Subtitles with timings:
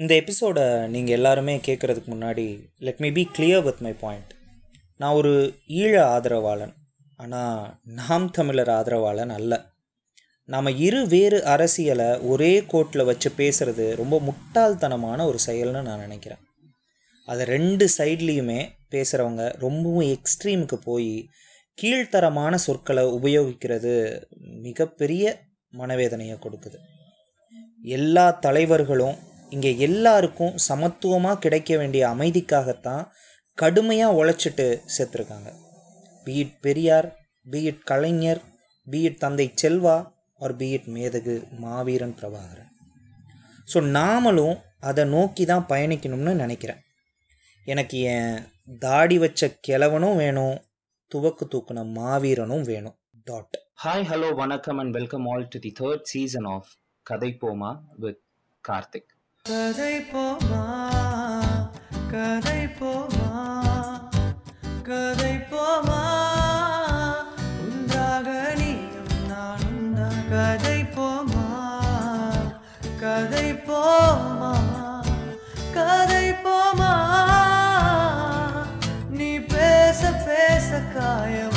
[0.00, 4.34] இந்த எபிசோடை நீங்கள் எல்லாருமே கேட்குறதுக்கு முன்னாடி let me be clear with my point
[4.96, 6.72] நான் ஒரு ஈழ ஆதரவாளன்
[7.16, 9.70] ஆனால் நாம் தமிழர் ஆதரவாளன் அல்ல.
[10.44, 16.38] நாம் இரு வேறு அரசியலை ஒரே கோட்டில் வச்சு பேசுகிறது ரொம்ப முட்டாள்தனமான ஒரு செயல்னு நான் நினைக்கிறேன்.
[17.26, 21.28] அதை ரெண்டு சைட்லேயுமே பேசுகிறவங்க ரொம்பவும் எக்ஸ்ட்ரீமுக்கு போய்
[21.82, 25.40] கீழ்த்தரமான சொற்களை உபயோகிக்கிறது மிகப்பெரிய
[25.78, 26.78] மனவேதனையை கொடுக்குது.
[27.82, 33.04] எல்லா தலைவர்களும் இங்கே எல்லாருக்கும் சமத்துவமாக கிடைக்க வேண்டிய அமைதிக்காகத்தான்
[33.58, 35.50] கடுமையாக உழைச்சிட்டு செத்துருக்காங்க.
[36.26, 37.08] Be it Periyar
[37.46, 38.40] be it Kalaignar
[38.86, 39.96] be it தந்தை செல்வா
[40.44, 42.70] ஆர் பீட் மேதகு மாவீரன் பிரபாகரன்.
[43.72, 44.56] ஸோ நாமளும்
[44.88, 46.80] அதை நோக்கி தான் பயணிக்கணும்னு நினைக்கிறேன்.
[47.72, 48.34] எனக்கு என்
[48.84, 50.56] தாடி வச்ச கிழவனும் வேணும்
[51.12, 52.96] துவக்கு தூக்குன மாவீரனும் வேணும்.
[53.28, 56.70] டாட் ஹாய் ஹலோ வணக்கம் and welcome all to the third season of
[57.06, 57.70] Kathai Poma
[58.02, 58.22] with
[58.64, 59.10] Karthik
[59.50, 60.64] கதை போமா
[62.12, 63.28] கதை போமா
[64.88, 66.00] கதை போமா.
[67.64, 71.46] உண்டாக நீயும் நானும் தான் கதை போமா
[73.00, 74.52] கதை போமா
[75.74, 76.92] கதை போமா.
[79.10, 81.49] நீ பேச பேச காயம்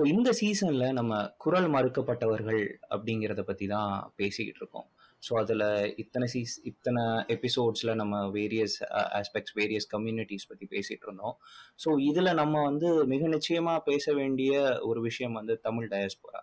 [0.00, 2.60] ஸோ இந்த சீசனில் நம்ம குரல் மறுக்கப்பட்டவர்கள்
[2.94, 4.86] அப்படிங்கிறத பற்றி தான் பேசிக்கிட்டு இருக்கோம்.
[5.26, 5.64] ஸோ அதில்
[6.02, 7.02] இத்தனை சீஸ் இத்தனை
[7.34, 8.76] எபிசோட்ஸில் நம்ம வேரியஸ்
[9.18, 11.36] ஆஸ்பெக்ட்ஸ் வேரியஸ் கம்யூனிட்டிஸ் பற்றி பேசிகிட்டு இருந்தோம்.
[11.84, 14.54] ஸோ இதில் நம்ம வந்து மிக நிச்சயமாக பேச வேண்டிய
[14.90, 16.42] ஒரு விஷயம் வந்து தமிழ் டயஸ்போரா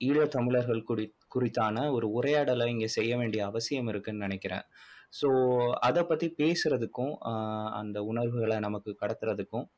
[0.00, 4.66] ஈழ தமிழர்கள் குறி குறித்தான ஒரு உரையாடலை இங்கே செய்ய வேண்டிய அவசியம் இருக்குன்னு நினைக்கிறேன்.
[5.20, 5.28] ஸோ
[5.88, 7.14] அதை பற்றி பேசுறதுக்கும்
[7.80, 9.68] அந்த உணர்வுகளை நமக்கு கடத்துறதுக்கும்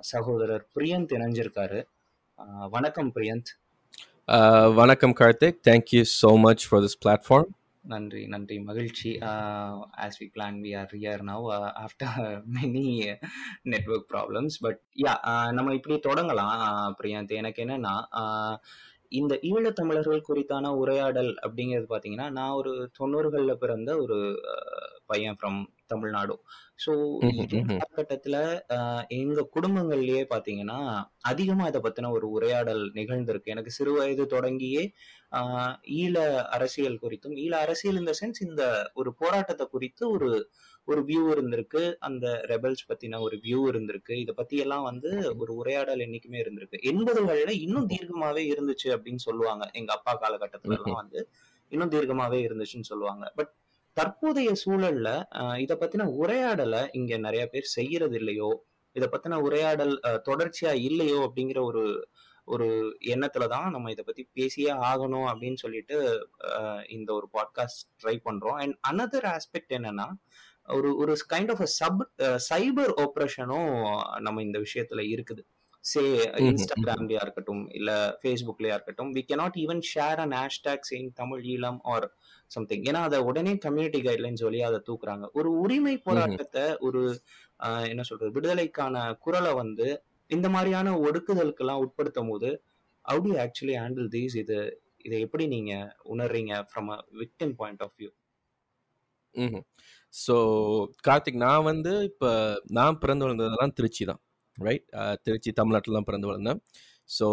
[0.00, 1.82] சகோதரர் பிரியந்த் இணைஞ்சிருக்காரு.
[2.70, 3.50] வணக்கம் Priyanth.
[5.18, 7.44] Karthik, thank you so much for this platform.
[7.80, 8.60] நன்றி நன்றி.
[8.60, 9.18] மகிழ்ச்சி.
[10.04, 11.48] As we plan we are here now
[11.84, 13.16] after many
[13.64, 15.14] network problems but yeah
[15.52, 17.34] நம்ம இப்படி தொடங்கலாம் பிரியந்த்.
[17.40, 18.56] எனக்கு என்னன்னா
[19.08, 24.18] இந்த ஈழத்தமிழர்கள் குறித்தான உரையாடல் அப்படிங்கிறது பார்த்தீங்கன்னா நான் ஒரு தொண்ணூறுகளில் பிறந்த ஒரு
[25.06, 25.60] பையன் ஃப்ரம்
[25.92, 26.34] தமிழ்நாடு.
[26.84, 26.92] ஸோ.
[27.80, 28.38] காலகட்டத்தில்
[29.18, 30.78] எங்க குடும்பங்கள்லயே பார்த்தீங்கன்னா
[31.22, 33.52] அதிகமாக இதை பற்றின ஒரு உரையாடல் நிகழ்ந்திருக்கு.
[33.54, 34.84] எனக்கு சிறு வயது தொடங்கியே
[35.98, 36.16] ஈழ
[36.56, 38.64] அரசியல் குறித்தும் ஈழ அரசியல் இந்த சென்ஸ் இந்த
[38.94, 40.30] ஒரு போராட்டத்தை குறித்து ஒரு
[40.88, 41.82] ஒரு வியூ இருந்திருக்கு.
[42.00, 44.14] அந்த ரெபல்ஸ் பத்தின ஒரு வியூ இருந்திருக்கு.
[44.22, 46.78] இதை பத்தி எல்லாம் வந்து ஒரு உரையாடல் என்னைக்குமே இருந்திருக்கு.
[46.90, 49.64] எண்பதுகள்ல இன்னும் தீர்க்கமாவே இருந்துச்சு அப்படின்னு சொல்லுவாங்க.
[49.72, 51.20] எங்க அப்பா காலகட்டத்துல எல்லாம் வந்து
[51.72, 53.24] இன்னும் தீர்க்கமாவே இருந்துச்சுன்னு சொல்லுவாங்க.
[53.34, 53.52] பட்
[53.96, 55.08] தற்போதைய சூழல்ல
[55.58, 58.50] இதை பத்தின உரையாடலை இங்க நிறைய பேர் செய்யறது இல்லையோ
[58.96, 59.94] இதை பத்தின உரையாடல்
[60.28, 61.84] தொடர்ச்சியா இல்லையோ அப்படிங்கிற ஒரு
[62.44, 62.66] ஒரு
[63.06, 65.96] எண்ணத்துல தான் நம்ம இதை பத்தி பேசியே ஆகணும் அப்படின்னு சொல்லிட்டு
[66.88, 68.58] இந்த ஒரு பாட்காஸ்ட் ட்ரை பண்றோம்.
[68.62, 70.08] அண்ட் அனதர் ஆஸ்பெக்ட் என்னன்னா
[70.68, 72.02] ஒரு ஒரு கைண்ட் ஆஃப் சப்
[72.50, 73.72] சைபர் ஆப்ரேஷனும்
[74.20, 75.42] நம்ம இந்த விஷயத்துல இருக்குது.
[75.84, 76.02] சே
[76.40, 82.06] இன்ஸ்டாகிராம்லயா இருக்கட்டும் இல்ல ஃபேஸ்புக்லயா இருக்கட்டும் we cannot even share an hashtag saying Tamil Eelam or
[82.54, 85.24] something ஏன்னா அதை உடனே கம்யூனிட்டி கைட்லைன்ஸ் வழியா அதை தூக்குறாங்க.
[85.38, 87.00] ஒரு உரிமை போராட்டத்தை ஒரு
[87.92, 88.96] என்ன சொல்றது விடுதலைக்கான
[89.26, 89.86] குரலை வந்து
[90.30, 92.50] இந்த மாதிரியான ஒடுக்குதலுக்கெல்லாம் உட்படுத்தும் போது
[93.04, 94.56] how do you actually handle these இது
[95.06, 95.72] இதை எப்படி நீங்க
[96.12, 98.10] உணர்றீங்க from a victim point of view.
[100.14, 100.34] So
[101.06, 102.30] Karthik நான் வந்து இப்போ
[102.78, 104.20] நான் பிறந்து வளர்ந்ததெல்லாம் திருச்சி தான்
[104.58, 104.86] ரைட்
[105.26, 106.60] திருச்சி தமிழ்நாட்டில் தான் பிறந்து வளர்ந்தேன்.
[107.10, 107.26] ஸோ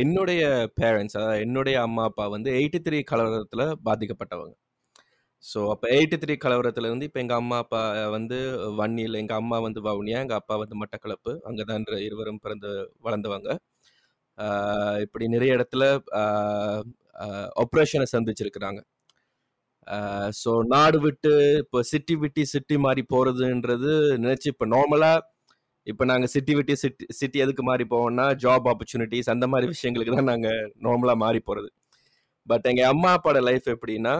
[0.00, 0.42] என்னுடைய
[0.80, 4.54] பேரண்ட்ஸ் அதாவது என்னுடைய அம்மா அப்பா வந்து எயிட்டி த்ரீ கலவரத்தில் பாதிக்கப்பட்டவங்க.
[5.44, 7.80] ஸோ அப்போ எயிட்டி த்ரீ கலவரத்தில் வந்து இப்போ எங்கள் அம்மா அப்பா
[8.16, 8.38] வந்து
[8.80, 12.70] வன்னியில் எங்கள் அம்மா வந்து வவுனியா எங்கள் அப்பா வந்து மட்டக்களப்பு அங்கே தான் இருவரும் பிறந்து
[13.06, 13.50] வளர்ந்தவங்க.
[15.04, 15.84] இப்படி நிறைய இடத்துல
[17.62, 18.80] ஆப்ரேஷனை சந்திச்சிருக்கிறாங்க.
[20.42, 23.92] ஸோ நாடு விட்டு இப்போ சிட்டி விட்டு சிட்டி மாறி போகிறதுன்றது
[24.24, 25.24] நினச்சி இப்போ நார்மலாக
[25.90, 30.30] இப்போ நாங்கள் சிட்டி விட்டு சிட்டி சிட்டி எதுக்கு மாறி போவோம்னா ஜாப் ஆப்பர்ச்சுனிட்டிஸ் அந்த மாதிரி விஷயங்களுக்கு தான்
[30.32, 31.68] நாங்கள் நார்மலாக மாறி போகிறது
[32.46, 34.14] பட் எங்கள் அம்மா அப்பாவோட லைஃப் எப்படின்னா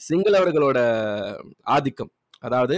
[0.00, 0.78] சிங்களவர்களோட
[1.76, 2.12] ஆதிக்கம்.
[2.46, 2.76] அதாவது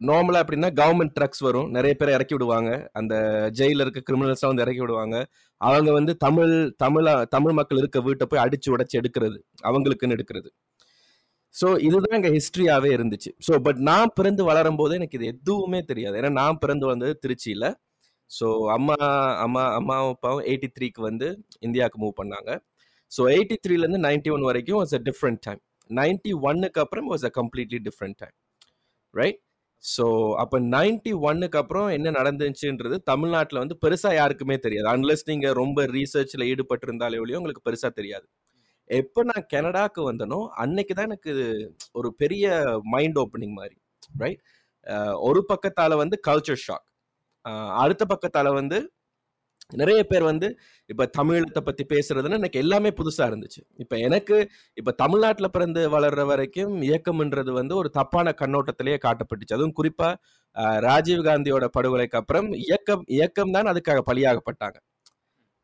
[0.00, 1.68] நார்மலாக எப்படின்னா கவர்மெண்ட் ட்ரக்ஸ் வரும்.
[1.76, 2.70] நிறைய பேரை இறக்கி விடுவாங்க.
[2.98, 3.14] அந்த
[3.58, 5.16] ஜெயிலில் இருக்க கிரிமினல்ஸ்லாம் வந்து இறக்கி விடுவாங்க.
[5.60, 6.54] அவங்க வந்து தமிழ்
[6.84, 9.38] தமிழ தமிழ் மக்கள் இருக்க வீட்டை போய் அடிச்சு உடைச்சு எடுக்கிறது.
[9.68, 10.50] அவங்களுக்குன்னு எடுக்கிறது.
[11.56, 13.30] ஸோ இதுதான் எங்கள் ஹிஸ்ட்ரியாகவே இருந்துச்சு.
[13.46, 16.16] ஸோ பட் நான் பிறந்து வளரும் போது எனக்கு இது எதுவுமே தெரியாது.
[16.20, 17.68] ஏன்னா நான் பிறந்து வந்தது திருச்சியில்.
[18.30, 18.96] ஸோ அம்மா
[19.44, 21.28] அம்மா அம்மாவும் அப்பாவும் எயிட்டி த்ரீக்கு வந்து
[21.68, 22.50] இந்தியாவுக்கு மூவ் பண்ணாங்க.
[23.12, 25.60] ஸோ எயிட்டி த்ரீலேருந்து நைன்டி ஒன் வரைக்கும் was a different time
[25.90, 28.34] ninety ஒன்னுக்கு அப்புறம் was a completely different time
[29.14, 29.40] right
[29.84, 30.04] so
[30.42, 34.88] அப்போ நைன்டி ஒன்னுக்கு அப்புறம் என்ன நடந்துச்சுன்றது தமிழ்நாட்டில் வந்து பெருசாக யாருக்குமே தெரியாது.
[34.94, 38.26] அன்லெஸ் நீங்கள் ரொம்ப ரீசர்ச்சில் ஈடுபட்டிருந்தாலே ஒழியோ உங்களுக்கு பெருசாக தெரியாது.
[38.90, 41.32] எப்போ நான் கனடாக்கு வந்தனோ அன்னைக்கு தான் எனக்கு
[41.92, 42.46] ஒரு பெரிய
[42.86, 43.76] மைண்ட் ஓப்பனிங் மாதிரி
[44.18, 44.42] ரைட்
[45.28, 46.86] ஒரு பக்கத்தால வந்து கல்ச்சர் ஷாக்
[47.82, 48.78] அடுத்த பக்கத்தால வந்து
[49.72, 50.48] நிறைய பேர் வந்து
[50.90, 53.60] இப்ப தமிழத்தை பத்தி பேசுறதுன்னு எனக்கு எல்லாமே புதுசா இருந்துச்சு.
[53.74, 54.36] இப்ப எனக்கு
[54.76, 59.56] இப்ப தமிழ்நாட்டுல பிறந்து வளர்ற வரைக்கும் இயக்கம்ன்றது வந்து ஒரு தப்பான கண்ணோட்டத்திலேயே காட்டப்பட்டுச்சு.
[59.58, 60.10] அதுவும் குறிப்பா
[60.86, 64.78] ராஜீவ் காந்தியோட படுகொலைக்கு அப்புறம் இயக்கம் இயக்கம் தான் அதுக்காக பலியாகப்பட்டாங்க.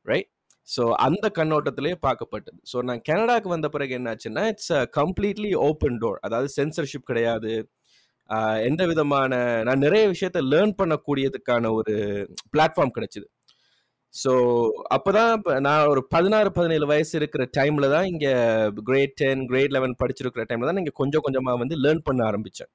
[0.07, 0.31] ரைட்
[0.69, 2.59] ஸோ அந்த கண்ணோட்டத்திலே பார்க்கப்பட்டது.
[2.73, 7.53] ஸோ நான் கனடாக்கு வந்த பிறகு என்னாச்சுன்னா it's a completely open door அதாவது சென்சர்ஷிப் கிடையாது.
[8.69, 9.33] எந்த விதமான
[9.65, 11.95] நான் நிறைய விஷயத்த லேர்ன் பண்ணக்கூடியதுக்கான ஒரு
[12.53, 13.27] பிளாட்ஃபார்ம் கிடைச்சிது.
[14.15, 14.33] ஸோ
[14.95, 18.33] அப்போதான் இப்ப நான் ஒரு பதினாறு பதினேழு வயசு இருக்கிற டைமில் தான் இங்கே
[18.83, 22.71] கிரேட் டென் கிரேட் லெவன் படிச்சிருக்கிற டைமில் தான் இங்கே கொஞ்சம் கொஞ்சமாக வந்து லேர்ன் பண்ண ஆரம்பித்தேன்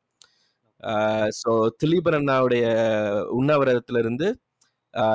[1.41, 2.65] ஸோ திலீபன் அண்ணாவுடைய
[3.99, 4.27] இருந்து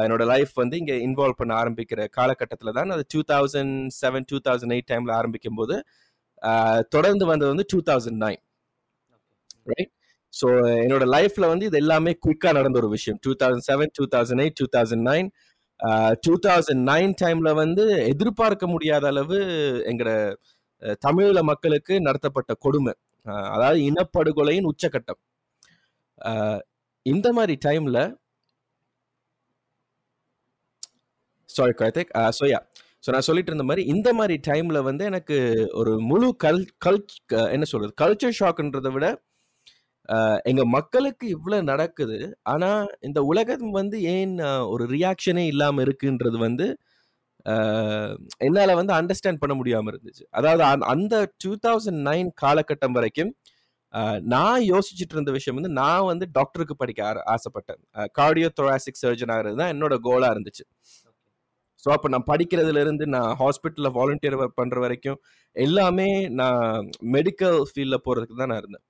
[0.03, 4.75] என்னோட லைஃப் வந்து இங்க இன்வால்வ் பண்ண ஆரம்பிக்கிற காலகட்டத்தில் தான் அது two thousand seven two thousand
[4.75, 5.77] eight டைம்ல ஆரம்பிக்கும் போது
[6.95, 8.41] தொடர்ந்து வந்தது வந்து two thousand nine
[9.73, 9.93] right
[10.33, 10.47] so
[10.85, 13.19] என்னோட லைஃப்ல வந்து இது எல்லாமே குயிக்கா நடந்த ஒரு விஷயம்.
[13.25, 15.29] Two thousand seven two thousand eight two thousand nine
[16.25, 19.39] two thousand nine டைம்ல வந்து எதிர்பார்க்க முடியாத அளவு
[19.91, 20.11] எங்கட
[20.83, 22.93] அஹ், தமிழீழ மக்களுக்கு நடத்தப்பட்ட கொடுமை.
[23.53, 25.21] அதாவது இனப்படுகொலையின் உச்சக்கட்டம்
[27.07, 27.99] இந்த மாதிரி டைம்ல
[31.57, 32.61] sorry Karthik so yeah
[33.05, 35.37] so நான் சொல்லிட்டு இருந்த மாதிரி இந்த மாதிரி டைமில் வந்து எனக்கு
[35.73, 37.05] ஒரு முழு கல் கல்
[37.57, 39.07] என்ன சொல்றது கல்ச்சர் ஷாக்ன்றதை விட
[40.43, 42.19] எங்கள் மக்களுக்கு இவ்வளோ நடக்குது.
[42.43, 44.35] ஆனால் இந்த உலகம் வந்து ஏன்
[44.73, 46.67] ஒரு ரியாக்ஷனே இல்லாமல் இருக்குன்றது வந்து
[48.47, 50.25] என்னால் வந்து அண்டர்ஸ்டாண்ட் பண்ண முடியாமல் இருந்துச்சு.
[50.31, 53.33] அதாவது அந்த- அந்த டூ தௌசண்ட் நைன் காலகட்டம் வரைக்கும்
[54.35, 57.81] நான் யோசிச்சுட்டு இருந்த விஷயம் வந்து நான் வந்து டாக்டருக்கு படிக்க ஆர- ஆசைப்பட்டேன்.
[58.21, 60.65] கார்டியோ தொராசிக் சர்ஜன் ஆகிறது தான் என்னோட கோலாக இருந்துச்சு.
[61.85, 65.19] ஸோ அப்போ நான் படிக்கிறதுலேருந்து நான் ஹாஸ்பிட்டலில் வாலண்டியர் ஒர்க் பண்ணுற வரைக்கும்
[65.57, 66.09] எல்லாமே
[66.41, 68.85] நான் மெடிக்கல் ஃபீல்டில் போகிறதுக்கு தான் நான் இருந்தேன்.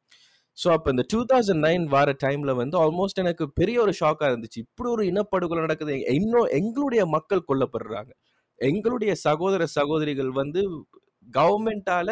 [0.58, 4.58] ஸோ அப்போ இந்த டூ தௌசண்ட் நைன் வர டைமில் வந்து ஆல்மோஸ்ட் எனக்கு பெரிய ஒரு ஷாக்காக இருந்துச்சு.
[4.66, 5.94] இப்படி ஒரு இனப்படுகொலை நடக்குது.
[6.18, 8.12] இன்னும் எங்களுடைய மக்கள் கொல்லப்படுறாங்க.
[8.58, 10.62] எங்களுடைய சகோதர சகோதரிகள் வந்து
[11.34, 12.10] கவர்மெண்டால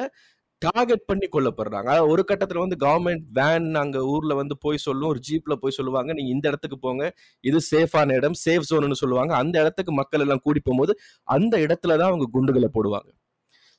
[0.65, 1.89] டார்கெட் பண்ணி கொல்லப்படுறாங்க.
[1.93, 6.11] அதாவது ஒரு கட்டத்தில் வந்து கவர்மெண்ட் வேன் அங்கே ஊரில் வந்து போய் சொல்லும் ஒரு ஜீப்பில் போய் சொல்லுவாங்க
[6.19, 7.05] நீங்கள் இந்த இடத்துக்கு போங்க.
[7.45, 9.33] இது சேஃபான இடம் சேஃப் ஜோன்னு சொல்லுவாங்க.
[9.43, 10.95] அந்த இடத்துக்கு மக்கள் எல்லாம் கூடி போகும்போது
[11.37, 13.11] அந்த இடத்துல தான் அவங்க குண்டுகளை போடுவாங்க.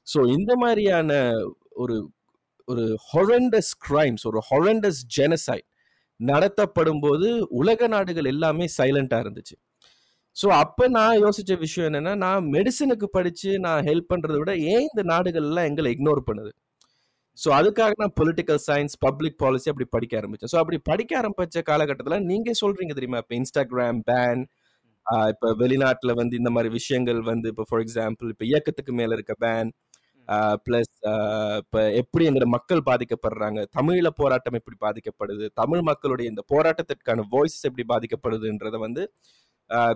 [0.07, 1.12] ஸோ இந்த மாதிரியான
[1.83, 1.98] ஒரு
[2.68, 5.68] ஒரு ஹொரண்டஸ் கிரைம்ஸ் ஒரு ஹொரண்டஸ் ஜெனசைட்
[6.19, 7.28] நடத்தப்படும் போது
[7.62, 9.56] உலக நாடுகள் எல்லாமே சைலண்டாக இருந்துச்சு.
[10.38, 15.04] ஸோ அப்போ நான் யோசித்த விஷயம் என்னென்னா நான் மெடிசனுக்கு படித்து நான் ஹெல்ப் பண்ணுறத விட ஏன் இந்த
[15.13, 16.51] நாடுகள் எல்லாம் எங்களை இக்னோர் பண்ணுது?
[17.38, 22.25] ஸோ அதுக்காக நான் பொலிட்டிக்கல் சயின்ஸ் பப்ளிக் பாலிசி அப்படி படிக்க ஆரம்பித்தேன் ஸோ அப்படி படிக்க ஆரம்பித்த காலகட்டத்தில்
[22.31, 23.22] நீங்க சொல்றீங்க தெரியுமா?
[23.24, 24.42] இப்போ இன்ஸ்டாகிராம் பேன்
[25.31, 29.69] இப்போ வெளிநாட்டில் வந்து இந்த மாதிரி விஷயங்கள் வந்து இப்போ ஃபார் எக்ஸாம்பிள் இப்போ இயக்கத்துக்கு மேல இருக்க பேன்
[30.66, 30.92] பிளஸ்
[31.62, 37.86] இப்போ எப்படி எங்களோட மக்கள் பாதிக்கப்படுறாங்க தமிழீழ போராட்டம் எப்படி பாதிக்கப்படுது தமிழ் மக்களுடைய இந்த போராட்டத்திற்கான வாய்ஸஸ் எப்படி
[37.94, 39.04] பாதிக்கப்படுதுன்றத வந்து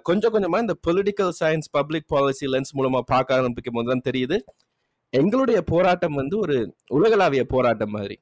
[0.10, 4.38] கொஞ்சம் கொஞ்சமா இந்த political science public policy lens மூலமா பார்க்க ஆரம்பிக்கும் போது தான் தெரியுது.
[5.20, 6.58] எங்களுடைய போராட்டம் வந்து ஒரு
[6.98, 8.18] உலகளாவிய போராட்டம் மாதிரி.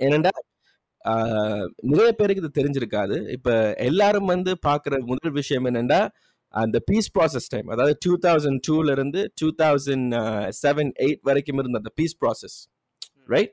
[0.00, 0.32] ஏனெண்டா
[1.90, 3.16] நிறைய பேருக்கு இது தெரிஞ்சிருக்காது.
[3.36, 3.50] இப்ப
[3.88, 6.00] எல்லாரும் வந்து பாக்குற முதல் விஷயம் என்னன்னா
[6.54, 10.14] அந்த பீஸ் ப்ராசஸ் டைம் அதாவது டூ தௌசண்ட் டூல இருந்து டூ தௌசண்ட்
[10.62, 12.56] செவன் எயிட் வரைக்கும் இருந்த அந்த பீஸ் ப்ராசஸ்
[13.34, 13.52] ரைட்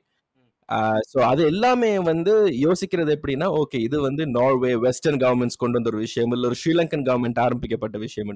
[1.10, 2.34] ஸோ அது எல்லாமே வந்து
[2.66, 7.04] யோசிக்கிறது எப்படின்னா ஓகே இது வந்து நார்வே வெஸ்டர்ன் கவர்மெண்ட்ஸ் கொண்டு வந்த ஒரு விஷயம் இல்லை ஒரு ஸ்ரீலங்கன்
[7.08, 8.30] கவர்மெண்ட் ஆரம்பிக்கப்பட்ட விஷயம்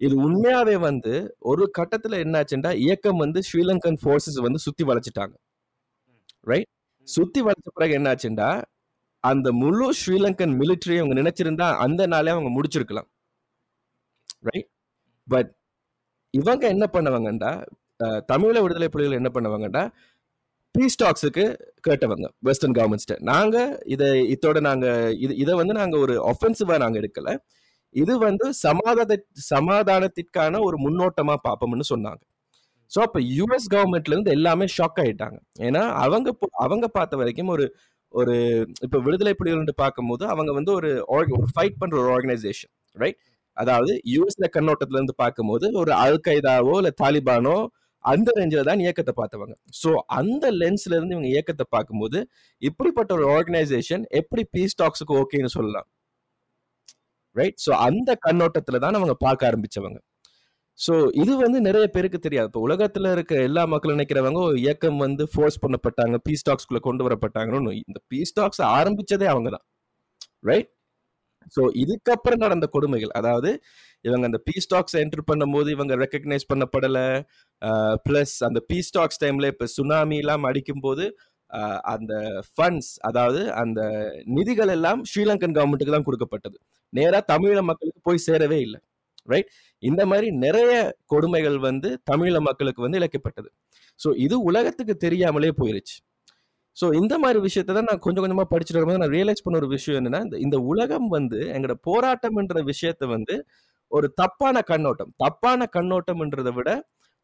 [0.00, 1.12] இது உண்மையாவே வந்து
[1.50, 5.34] ஒரு கட்டத்துல என்னாச்சுன்னா இயக்கம் வந்து ஸ்ரீலங்கன் ஃபோர்ஸஸ் வந்து சுத்தி வளைச்சிட்டாங்க.
[6.50, 6.70] ரைட்
[7.08, 8.48] சுத்தி வளைச்ச பிறகு என்னாச்சுன்னா
[9.24, 13.08] அந்த முழு ஸ்ரீலங்கன் மிலிட்ரி அவங்க நினைச்சிருந்தா அந்த நாளே அவங்க முடிச்சிருக்கலாம்.
[14.48, 14.68] ரைட்
[15.28, 15.50] பட்
[16.34, 17.52] இவங்க என்ன பண்ணவங்கண்டா
[18.32, 19.82] தமிழ விடுதலை புலிகள் என்ன பண்ணுவாங்கன்னா
[20.74, 21.44] பீஸ் டாக்ஸுக்கு
[21.88, 23.56] கேட்டவங்க வெஸ்டர்ன் கவர்மெண்ட்ஸ்ட நாங்க
[23.94, 24.86] இதை இதோட நாங்க
[25.24, 27.30] இது இதை வந்து நாங்க ஒரு ஒஃபென்சிவா நாங்க எடுக்கல.
[27.94, 29.16] இது வந்து சமாதான
[29.50, 32.20] சமாதானத்திற்கான ஒரு முன்னோட்டமா பார்ப்போம்னு சொன்னாங்க.
[32.90, 35.38] ஸோ அப்போ யூஎஸ் கவர்மெண்ட்ல இருந்து எல்லாமே ஷாக் ஆயிட்டாங்க.
[35.68, 36.28] ஏன்னா அவங்க
[36.66, 37.66] அவங்க பார்த்த வரைக்கும் ஒரு
[38.14, 38.34] ஒரு
[38.86, 40.90] இப்போ விடுதலை புலிகள் பார்க்கும்போது அவங்க வந்து ஒரு
[41.52, 43.18] ஃபைட் பண்ற ஒரு ஆர்கனைசேஷன் ரைட்
[43.56, 47.56] அதாவது யூஎஸ்ல கண்ணோட்டத்துல இருந்து பார்க்கும்போது ஒரு அல் கைதாவோ இல்ல தாலிபானோ
[48.04, 49.54] அந்த ரேஞ்சில தான் இயக்கத்தை பார்த்தவங்க.
[49.82, 52.18] ஸோ அந்த லென்ஸ்ல இருந்து இவங்க இயக்கத்தை பார்க்கும்போது
[52.62, 55.88] இப்படிப்பட்ட ஒரு ஆர்கனைசேஷன் எப்படி பீஸ் டாக்ஸுக்கு ஓகேன்னு சொல்லலாம்?
[57.36, 59.98] ரைட் ஸோ அந்த கண்ணோட்டத்துல தான் அவங்க பார்க்க ஆரம்பிச்சவங்க.
[60.78, 62.48] ஸோ இது வந்து நிறைய பேருக்கு தெரியாது.
[62.50, 67.72] இப்போ உலகத்தில் இருக்க எல்லா மக்களும் நினைக்கிறவங்க இயக்கம் வந்து ஃபோர்ஸ் பண்ணப்பட்டாங்க பீஸ் ஸ்டாக்ஸ்குள்ளே கொண்டு வரப்பட்டாங்கன்னு.
[67.88, 69.66] இந்த பீஸ் ஸ்டாக்ஸ் ஆரம்பிச்சதே அவங்க தான்
[70.50, 70.70] ரைட்
[71.56, 73.50] ஸோ இதுக்கப்புறம் நடந்த கொடுமைகள் அதாவது
[74.04, 77.06] இவங்க அந்த பீ ஸ்டாக்ஸ் என்டர் பண்ணும்போது இவங்க ரெக்கக்னைஸ் பண்ணப்படலை
[78.06, 81.04] ப்ளஸ் அந்த பீ ஸ்டாக்ஸ் டைமில் இப்போ சுனாமி எல்லாம் அடிக்கும்போது
[81.92, 82.12] அந்த
[82.50, 83.80] ஃபண்ட்ஸ் அதாவது அந்த
[84.36, 86.58] நிதிகள் எல்லாம் ஸ்ரீலங்கன் கவர்மெண்ட்டுக்கு தான் கொடுக்கப்பட்டது.
[86.92, 88.80] நேராக தமிழ மக்களுக்கு போய் சேரவே இல்லை
[89.28, 89.50] ரைட்
[89.82, 90.72] இந்த மாதிரி நிறைய
[91.06, 93.48] கொடுமைகள் வந்து தமிழக மக்களுக்கு வந்து இழைக்கப்பட்டது.
[94.00, 95.96] ஸோ இது உலகத்துக்கு தெரியாமலே போயிருச்சு.
[96.76, 99.98] ஸோ இந்த மாதிரி விஷயத்தை தான் நான் கொஞ்சம் கொஞ்சமாக படிச்சுட்டு வரும்போது நான் ரியலைஸ் பண்ண ஒரு விஷயம்
[100.00, 103.34] என்னன்னா இந்த- இந்த உலகம் வந்து எங்களோட போராட்டம்ன்ற விஷயத்தை வந்து
[103.92, 106.70] ஒரு தப்பான கண்ணோட்டம் தப்பான கண்ணோட்டம்ன்றதை விட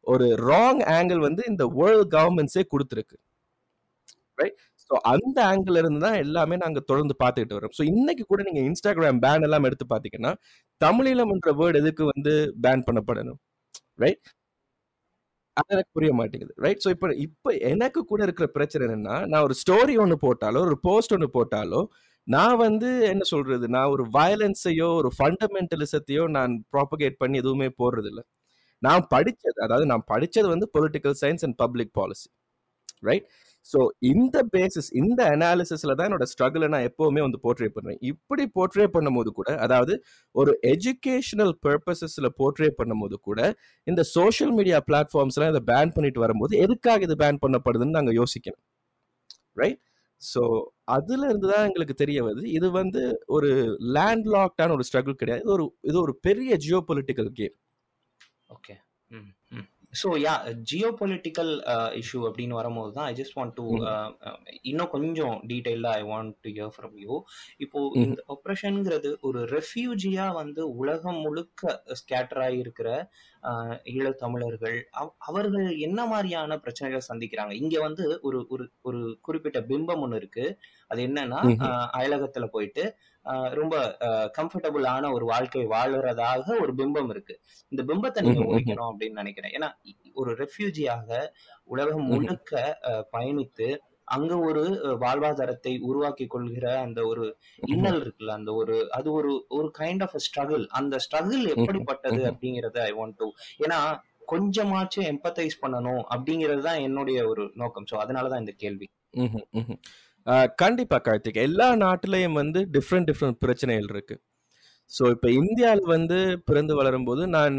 [0.06, 3.16] ஒரு ராங் ஆங்கிள் வந்து இந்த வேர்ல்ட் கவர்மெண்ட்ஸே கொடுத்துருக்கு
[4.38, 4.58] ரைட்
[4.90, 9.21] ஸோ அந்த ஆங்கிள் இருந்து தான் எல்லாமே நாங்கள் தொடர்ந்து பார்த்துக்கிட்டு வரோம் ஸோ இன்னைக்கு கூட நீங்க இன்ஸ்டாகிராம்
[9.25, 10.33] பேன் எல்லாம் எடுத்து பார்த்தீங்கன்னா
[10.81, 12.33] தமிழீழம் என்ற வேர்டு எதுக்கு வந்து
[12.64, 13.38] பேன் பண்ணப்படணும்?
[14.05, 14.23] ரைட்
[15.57, 16.55] அது எனக்கு புரிய மாட்டேங்குது.
[16.64, 20.76] ரைட் ஸோ இப்போ இப்போ எனக்கு கூட இருக்கிற பிரச்சனை என்னன்னா நான் ஒரு ஸ்டோரி ஒன்று போட்டாலோ ஒரு
[20.88, 21.81] போஸ்ட் ஒன்று போட்டாலோ
[22.26, 23.66] நான் வந்து என்ன சொல்றது?
[23.76, 28.25] நான் ஒரு வயலன்ஸையோ ஒரு ஃபண்டமெண்டலிசத்தையோ நான் ப்ராப்பகேட் பண்ணி எதுவுமே போடுறது இல்லை
[28.83, 32.28] நான் படிச்சது அதாவது நான் படிச்சது வந்து political science and public policy
[33.09, 33.26] right
[33.68, 33.78] so
[34.11, 38.00] இந்த பேசிஸ் இந்த அனாலிசிஸ்ல தான் என்னோட ஸ்ட்ரகிளை நான் எப்பவுமே வந்து போர்ட்ரே பண்ணுவேன்.
[38.11, 39.94] இப்படி போர்ட்ரே பண்ணும்போது கூட அதாவது
[40.35, 43.40] ஒரு எஜுகேஷனல் பர்பசஸ்ல போர்ட்ரே பண்ணும்போது கூட
[43.87, 48.62] இந்த சோஷியல் மீடியா பிளாட்ஃபார்ம்ஸ்லாம் இதை பேன் பண்ணிட்டு வரும்போது எதுக்காக இது பேன் பண்ணப்படுதுன்னு நாங்கள் யோசிக்கணும்.
[49.56, 49.80] ரைட்
[50.23, 50.42] ஸோ
[50.94, 52.46] அதுல இருந்து தான் எங்களுக்கு தெரிய வருது.
[52.58, 53.00] இது வந்து
[53.37, 53.49] ஒரு
[53.96, 55.42] லேண்ட் லாக்டான ஒரு ஸ்ட்ரகிள் கிடையாது.
[55.44, 57.56] இது ஒரு இது ஒரு பெரிய ஜியோ பொலிட்டிக்கல் கேம்
[58.50, 58.75] ஓகே
[59.11, 59.30] ம்.
[59.96, 60.34] So yeah
[60.68, 61.52] geopolitical
[61.98, 63.64] issue அப்படின்னு வரும்போது தான் ஐ ஜஸ்ட் வாண்ட் டு
[64.64, 65.14] இன்னும் கொஞ்சம்
[65.48, 67.14] டீட்டெயிலாக I want to hear from you
[67.60, 67.80] இப்போ.
[68.02, 71.62] இந்த ஆப்ரேஷனுங்கிறது ஒரு ரெஃப்யூஜியா வந்து உலகம் முழுக்க
[71.98, 73.36] ஸ்கேட்டர் ஆகியிருக்கிற ஆஹ்,
[73.85, 77.52] ஈழத்தமிழர்கள் அவ- அவர்கள் என்ன மாதிரியான பிரச்சனைகள் சந்திக்கிறாங்க?
[77.52, 80.59] இங்க வந்து ஒரு ஒரு ஒரு குறிப்பிட்ட பிம்பம் ஒன்று இருக்கு.
[80.87, 81.57] அது என்னன்னா
[81.97, 82.97] அயலகத்துல போயிட்டு
[83.50, 83.97] ரொம்ப
[84.38, 87.40] கம்ஃபர்டபுளான ஒரு வாழ்க்கை வாழுறதாக ஒரு பிம்பம் இருக்கு.
[87.69, 88.40] இந்த பிம்பத்தை நீங்க.
[88.45, 89.52] ஒழிக்கணும் அப்படின்னு நினைக்கிறேன்.
[89.52, 89.71] ஏன்னா
[90.14, 91.28] ஒரு ரெஃப்யூஜியாக
[91.64, 92.05] உலகம்.
[92.05, 92.78] முழுக்க
[93.12, 93.76] பயணித்து
[94.14, 94.62] அங்க ஒரு
[95.04, 97.25] வாழ்வாதாரத்தை உருவாக்கி கொள்கிற அந்த ஒரு.
[97.75, 102.20] இன்னல் இருக்குல்ல அந்த ஒரு அது ஒரு ஒரு கைண்ட் ஆஃப் ஸ்ட்ரகிள் அந்த ஸ்ட்ரகிள் எப்படிப்பட்டது.
[102.30, 103.28] அப்படிங்கறத ஐ வாண்ட் டு
[103.64, 103.78] ஏன்னா
[104.32, 107.88] கொஞ்சமாச்சும் எம்பத்தைஸ் பண்ணணும் அப்படிங்கிறது தான் என்னுடைய ஒரு நோக்கம்.
[107.90, 108.88] ஸோ அதனாலதான் இந்த கேள்வி.
[110.62, 111.44] கண்டிப்பா கார்த்திக்.
[111.48, 114.16] எல்லா நாட்டிலையும் வந்து டிஃப்ரெண்ட் டிஃப்ரெண்ட் பிரச்சனைகள் இருக்கு.
[114.92, 117.56] ஸோ இப்போ இந்தியாவில் வந்து பிறந்து வளரும்போது நான்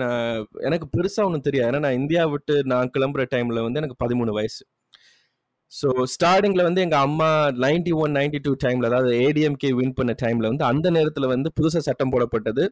[0.68, 1.70] எனக்கு பெருசாக ஒன்றும் தெரியாது.
[1.72, 4.62] ஏன்னா நான் இந்தியா விட்டு நான் கிளம்புற டைமில் வந்து எனக்கு பதிமூணு வயசு.
[5.72, 7.30] ஸோ ஸ்டார்டிங்கில் வந்து எங்கள் அம்மா
[7.66, 11.84] நைன்டி ஒன் நைன்டி டூ டைமில் அதாவது ஏடிஎம்கே வின் பண்ண டைமில் வந்து அந்த நேரத்தில் வந்து புதுசாக
[11.90, 12.64] சட்டம் போடப்பட்டது.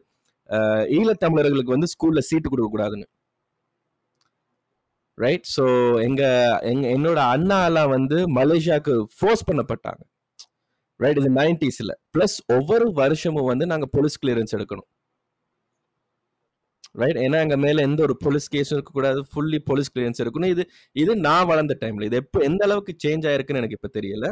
[0.98, 3.06] ஈழத்தமிழர்களுக்கு வந்து ஸ்கூலில் சீட்டு கொடுக்கக்கூடாதுன்னு
[5.18, 5.64] ரைட் ஸோ
[6.06, 10.02] எங்கள் எங்கள் என்னோட அண்ணாலாம் வந்து மலேசியாவுக்கு ஃபோர்ஸ் பண்ணப்பட்டாங்க.
[11.00, 14.88] ரைட் இது நைன்டிஸில் ப்ளஸ் ஒவ்வொரு வருஷமும் வந்து நாங்கள் போலீஸ் கிளியரன்ஸ் எடுக்கணும்.
[17.02, 19.20] ரைட் ஏன்னா எங்க மேல எந்த ஒரு போலீஸ் கேஸும் இருக்கக்கூடாது.
[19.32, 20.52] ஃபுல்லி போலீஸ் கிளியரன்ஸ் இருக்கணும்.
[20.54, 20.62] இது
[21.02, 24.28] இது நான் வளர்ந்த டைம்ல இது எப்போ எந்த அளவுக்கு சேஞ்ச் ஆயிருக்குன்னு எனக்கு இப்போ தெரியல.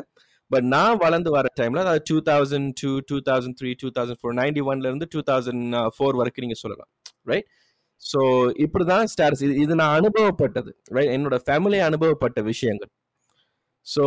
[0.51, 4.37] பட் நான் வளர்ந்து வர டைம்ல அதாவது two thousand two two thousand three two thousand four
[4.41, 6.91] ninety ஒன்ல இருந்து டூ தௌசண்ட் ஃபோர் வரைக்கும் நீங்க சொல்லலாம்.
[7.31, 7.49] ரைட்
[8.03, 8.21] ஸோ
[8.65, 10.71] இப்படிதான் ஸ்டார்ஸ் இது இது நான் அனுபவப்பட்டது.
[10.97, 12.91] ரைட் என்னோட ஃபேமிலி அனுபவப்பட்ட விஷயங்கள்.
[13.87, 14.03] ஸோ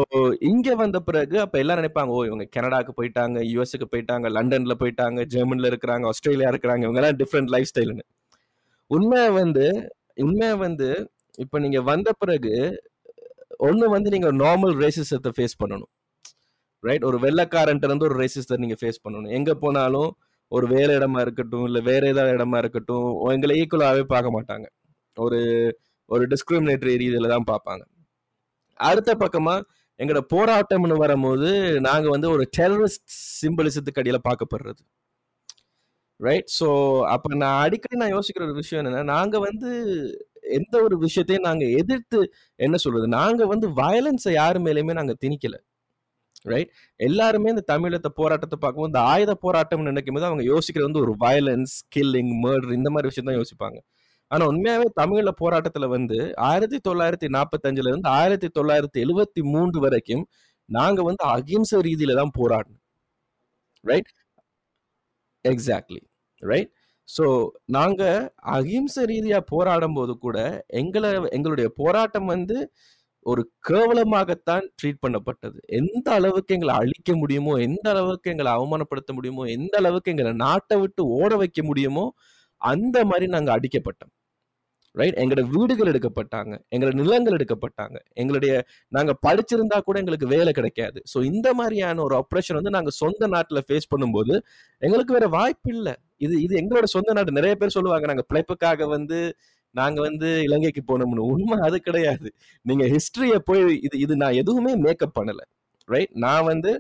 [0.52, 5.70] இங்கே வந்த பிறகு அப்போ எல்லாரும் நினைப்பாங்க ஓ இவங்க கனடாக்கு போயிட்டாங்க யூஎஸ்க்கு போயிட்டாங்க லண்டனில் போயிட்டாங்க ஜெர்மனில்
[5.72, 6.84] இருக்கிறாங்க ஆஸ்திரேலியா இருக்கிறாங்க.
[6.88, 8.06] இவங்கெல்லாம் டிஃப்ரெண்ட் லைஃப் ஸ்டைலுன்னு
[8.92, 9.66] உண்மை வந்து
[10.26, 10.90] உண்மை வந்து
[11.44, 12.54] இப்போ நீங்க வந்த பிறகு
[13.68, 15.92] ஒன்று வந்து நீங்க நார்மல் ரேசிசத்தை ஃபேஸ் பண்ணணும்.
[16.84, 19.34] ரைட் ஒரு வெள்ளக்காரன்ட்ட இருந்து ஒரு ரேசிசத்தை நீங்க ஃபேஸ் பண்ணணும்.
[19.38, 20.10] எங்க போனாலும்
[20.52, 24.68] ஒரு வேற இடமா இருக்கட்டும் இல்லை வேற ஏதாவது இடமா இருக்கட்டும் எங்களை ஈக்குவலாகவே பார்க்க மாட்டாங்க.
[25.18, 25.40] ஒரு
[26.10, 27.84] ஒரு டிஸ்கிரிமினேட்டரி ரீதியில தான் பார்ப்பாங்க.
[28.90, 29.56] அடுத்த பக்கமா
[30.00, 31.50] எங்களோட போராட்டம்னு வரும்போது
[31.88, 33.08] நாங்க வந்து ஒரு டெரரிஸ்ட்
[33.42, 34.82] சிம்பிளிசத்துக்கு அடியில் பார்க்கப்படுறது.
[36.20, 36.68] ரைட் ஸோ
[37.14, 39.70] அப்போ நான் அடிக்கடி நான் யோசிக்கிற ஒரு விஷயம் என்னன்னா நாங்கள் வந்து
[40.58, 42.20] எந்த ஒரு விஷயத்தையும் நாங்கள் எதிர்த்து
[42.60, 43.08] என்ன சொல்றது?
[43.20, 45.56] நாங்கள் வந்து வயலன்ஸை யாரு மேலேயுமே நாங்கள் திணிக்கல.
[46.46, 51.14] ரைட் எல்லாருமே இந்த தமிழத்தை போராட்டத்தை பார்க்கும்போது இந்த ஆயுத போராட்டம்னு நினைக்கும் போது அவங்க யோசிக்கிறது வந்து ஒரு
[51.26, 53.78] வயலன்ஸ் கில்லிங் மர்டர் இந்த மாதிரி விஷயம் தான் யோசிப்பாங்க.
[54.32, 56.18] ஆனா உண்மையாவே தமிழ்ல போராட்டத்துல வந்து
[56.50, 60.24] ஆயிரத்தி தொள்ளாயிரத்தி நாற்பத்தஞ்சுல இருந்து ஆயிரத்தி தொள்ளாயிரத்தி எழுவத்தி மூன்று வரைக்கும்
[60.70, 62.84] நாங்க வந்து அகிம்சை ரீதியில தான் போராடணும்
[63.84, 64.12] ரைட்
[65.46, 66.02] எக்ஸாக்ட்லி
[66.44, 66.72] ரைட்
[67.10, 67.26] ஸோ
[67.66, 68.20] நாங்கள்
[68.56, 70.38] அகிம்சை ரீதியாக போராடும் போது கூட
[70.82, 72.58] எங்களை எங்களுடைய போராட்டம் வந்து
[73.26, 75.58] ஒரு கேவலமாகத்தான் ட்ரீட் பண்ணப்பட்டது.
[75.80, 81.04] எந்த அளவுக்கு எங்களை அழிக்க முடியுமோ எந்த அளவுக்கு எங்களை அவமானப்படுத்த முடியுமோ எந்த அளவுக்கு எங்களை நாட்டை விட்டு
[81.20, 82.06] ஓட வைக்க முடியுமோ
[82.62, 84.14] அந்த மாதிரி நாங்கள் அடிக்கப்பட்டோம்.
[84.98, 86.54] ரைட் எங்களோட வீடுகள் எடுக்கப்பட்டாங்க.
[86.74, 87.98] எங்களோட நிலங்கள் எடுக்கப்பட்டாங்க.
[88.22, 88.54] எங்களுடைய
[88.92, 91.00] நாங்க படிச்சிருந்தா கூட எங்களுக்கு வேலை கிடைக்காது.
[91.14, 94.36] ஸோ இந்த மாதிரியான ஒரு ஆப்ரேஷன் வந்து நாங்க சொந்த நாட்டுல ஃபேஸ் பண்ணும்போது
[94.82, 95.94] எங்களுக்கு வேற வாய்ப்பு இல்லை.
[96.26, 97.38] இது இது எங்களோட சொந்த நாடு.
[97.40, 99.20] நிறைய பேர் சொல்லுவாங்க நாங்க பிழைப்புக்காக வந்து
[99.76, 101.30] நாங்க வந்து இலங்கைக்கு போனோம்னு.
[101.34, 102.28] உண்மை அது கிடையாது.
[102.66, 105.42] நீங்க ஹிஸ்ட்ரியை போய் இது இது நான் எதுவுமே மேக்கப் பண்ணல.
[105.90, 106.72] ரைட் நான் வந்து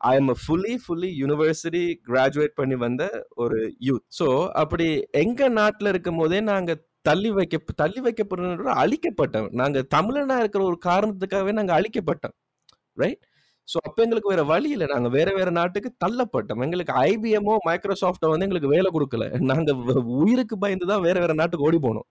[0.00, 3.04] I am fully fully university graduate பண்ணி வந்த
[3.42, 4.26] ஒரு யூத் ஸோ
[4.62, 4.86] அப்படி
[5.22, 11.52] எங்க நாட்டில் இருக்கும் போதே நாங்கள் தள்ளி வைக்க தள்ளி வைக்கப்படுற அழிக்கப்பட்டோம் நாங்க தமிழனா இருக்கிற ஒரு காரணத்துக்காகவே
[11.58, 12.34] நாங்க அழிக்கப்பட்டோம்.
[13.02, 13.22] ரைட்
[13.68, 14.86] ஸோ அப்போ எங்களுக்கு வேற வழி இல்லை.
[14.94, 16.62] நாங்கள் வேற வேற நாட்டுக்கு தள்ளப்பட்டோம்.
[16.66, 19.26] எங்களுக்கு ஐபிஎம்மோ மைக்ரோசாஃப்டோ வந்து எங்களுக்கு வேலை கொடுக்கல.
[19.52, 19.80] நாங்கள்
[20.22, 22.08] உயிருக்கு பயந்து தான் வேற வேற நாட்டுக்கு ஓடி போனோம்.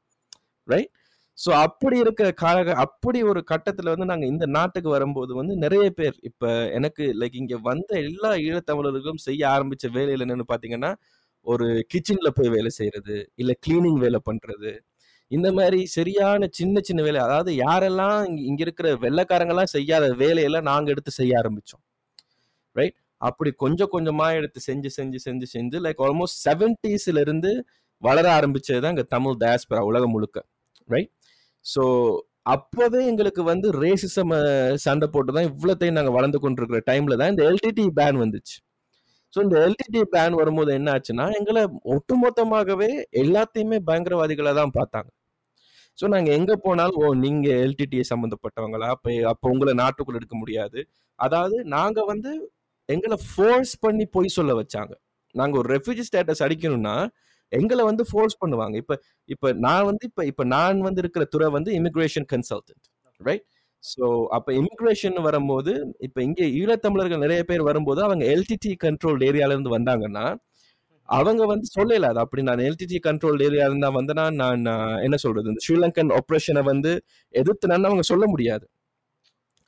[0.67, 0.91] ரைட்
[1.37, 6.17] ஸோ அப்படி இருக்க கால அப்படி ஒரு கட்டத்தில் வந்து நாங்கள் இந்த நாட்டுக்கு வரும்போது வந்து நிறைய பேர்
[6.29, 10.91] இப்போ எனக்கு லைக் இங்கே வந்த எல்லா ஈழத்தமிழர்களும் செய்ய ஆரம்பித்த வேலையில் என்னென்னு பார்த்தீங்கன்னா
[11.47, 14.71] ஒரு கிச்சன்ல போய் வேலை செய்யறது இல்ல கிளீனிங் வேலை பண்றது
[15.31, 18.17] இந்த மாதிரி சரியான சின்ன சின்ன வேலை அதாவது யாரெல்லாம்
[18.49, 21.83] இங்க இருக்கிற வெள்ளக்காரங்கெல்லாம் செய்யாத வேலையெல்லாம் நாங்க எடுத்து செய்ய ஆரம்பிச்சோம்.
[22.75, 27.51] ரைட் அப்படி கொஞ்சம் கொஞ்சமா எடுத்து செஞ்சு செஞ்சு செஞ்சு செஞ்சு லைக் ஆல்மோஸ்ட் செவன்டிஸ்ல இருந்து
[28.03, 30.37] வளர ஆரம்பிச்சது தான் இங்க தமிழ் டயஸ்பரா உலகம் முழுக்க.
[30.89, 31.11] ரைட்
[31.65, 31.83] ஸோ
[32.53, 34.33] அப்போவே எங்களுக்கு வந்து ரேசிசம்
[34.85, 38.57] சண்டை போட்டு தான் இவ்வளோத்தையும் நாங்கள் வளர்ந்து கொண்டிருக்கிற டைம்ல தான் இந்த எல்டிடி பேன் வந்துச்சு.
[39.33, 41.61] ஸோ இந்த எல்டிடி பேன் வரும்போது என்ன ஆச்சுன்னா எங்களை
[41.95, 42.89] ஒட்டுமொத்தமாகவே
[43.21, 45.09] எல்லாத்தையுமே பயங்கரவாதிகளை தான் பார்த்தாங்க.
[45.99, 50.79] ஸோ நாங்கள் எங்கே போனாலும் ஓ நீங்கள் எல்டிடிஐ சம்மந்தப்பட்டவங்களா அப்போ அப்போ உங்களை நாட்டுக்குள்ள எடுக்க முடியாது.
[51.19, 52.31] அதாவது நாங்கள் வந்து
[52.89, 54.93] எங்களை ஃபோர்ஸ் பண்ணி பொய் சொல்ல வச்சாங்க.
[55.35, 56.95] நாங்கள் ஒரு ரெஃப்யூஜி ஸ்டேட்டஸ் அடிக்கணும்னா
[57.51, 58.75] எங்களை வந்து ஃபோர்ஸ் பண்ணுவாங்க.
[58.83, 58.95] இப்போ
[59.29, 62.85] இப்போ நான் வந்து இப்போ இப்போ நான் வந்து இருக்கிற துறை வந்து இமிக்ரேஷன் கன்சல்டன்ட்
[63.21, 63.45] ரைட்
[63.83, 69.75] ஸோ அப்போ இமிக்ரேஷன் வரும்போது இப்போ இங்கே ஈழத்தமிழர்கள் நிறைய பேர் வரும்போது அவங்க எல்டிடி கண்ட்ரோல் ஏரியால இருந்து
[69.77, 70.25] வந்தாங்கன்னா
[71.09, 74.63] அவங்க வந்து சொல்லல அது அப்படி நான் எல்டிடி கண்ட்ரோல் ஏரியா இருந்தா வந்தனா நான்
[75.07, 76.91] என்ன சொல்றது இந்த ஸ்ரீலங்கன் ஆப்ரேஷனை வந்து
[77.33, 78.65] எதிர்த்துனான்னு அவங்க சொல்ல முடியாது.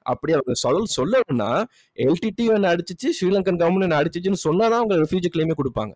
[0.06, 1.50] அப்படி அவங்க சொல் சொல்லணும்னா
[1.98, 5.94] எல்டிடி ஒன்று அடிச்சிச்சு ஸ்ரீலங்கன் கவர்மெண்ட் என்ன அடிச்சிச்சுன்னு சொன்னாதான் அவங்க ரெஃப்யூஜி கிளைமே கொடுப்பாங்க.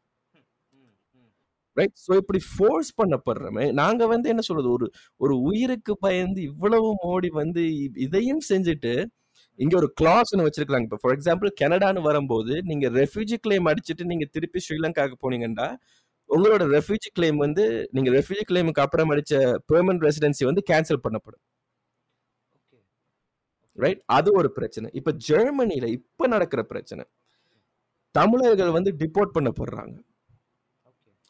[1.80, 4.70] ரைட் ஸோ இப்படி ஃபோர்ஸ் பண்ணப்படுறமே நாங்க வந்து என்ன சொல்றது?
[4.78, 4.88] ஒரு
[5.22, 7.64] ஒரு உயிருக்கு பயந்து இவ்வளவு மோடி வந்து
[8.08, 8.94] இதையும் செஞ்சுட்டு
[9.60, 14.26] இங்க ஒரு கிளாஸ் ஒன்று வச்சிருக்காங்க இப்போ ஃபார் எக்ஸாம்பிள் கனடான்னு வரும்போது நீங்க ரெஃப்யூஜி கிளைம் அடிச்சுட்டு நீங்க
[14.36, 15.68] திருப்பி ஸ்ரீலங்காவுக்கு போனீங்கன்னா
[16.30, 19.36] உங்களோட ரெஃப்யூஜி கிளைம் வந்து நீங்க ரெஃப்யூஜி கிளைமுக்கு அப்புறம் அடிச்ச
[19.72, 21.44] பெர்மனன்ட் ரெசிடென்சி வந்து கேன்சல் பண்ணப்படும்.
[23.78, 24.88] ரைட் அது ஒரு பிரச்சனை.
[25.00, 27.04] இப்ப ஜெர்மனில இப்ப நடக்கிற பிரச்சனை.
[28.16, 29.96] தமிழர்கள் வந்து டிபோர்ட் பண்ணப்படுறாங்க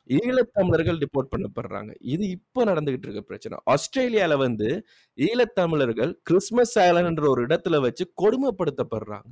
[0.09, 1.95] ஈழத்தமிழர்கள் டிபோர்ட் பண்ணப்படுறாங்க.
[1.99, 3.57] இது இப்ப நடந்துகிட்டு இருக்க பிரச்சனை.
[3.71, 9.31] ஆஸ்திரேலியால வந்து ஈழத்தமிழர்கள் கிறிஸ்மஸ் ஐலண்ட்ன்ற ஒரு இடத்துல வச்சு கொடுமைப்படுத்தப்படுறாங்க.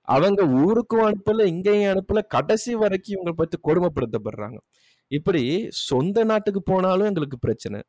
[0.00, 4.58] அவங்க ஊருக்கும் அனுப்பல இங்கேயும் அனுப்பல கடைசி வரைக்கும் இவங்க பத்தி கொடுமைப்படுத்தப்படுறாங்க.
[5.08, 7.82] இப்படி சொந்த நாட்டுக்கு போனாலும் எங்களுக்கு பிரச்சனை.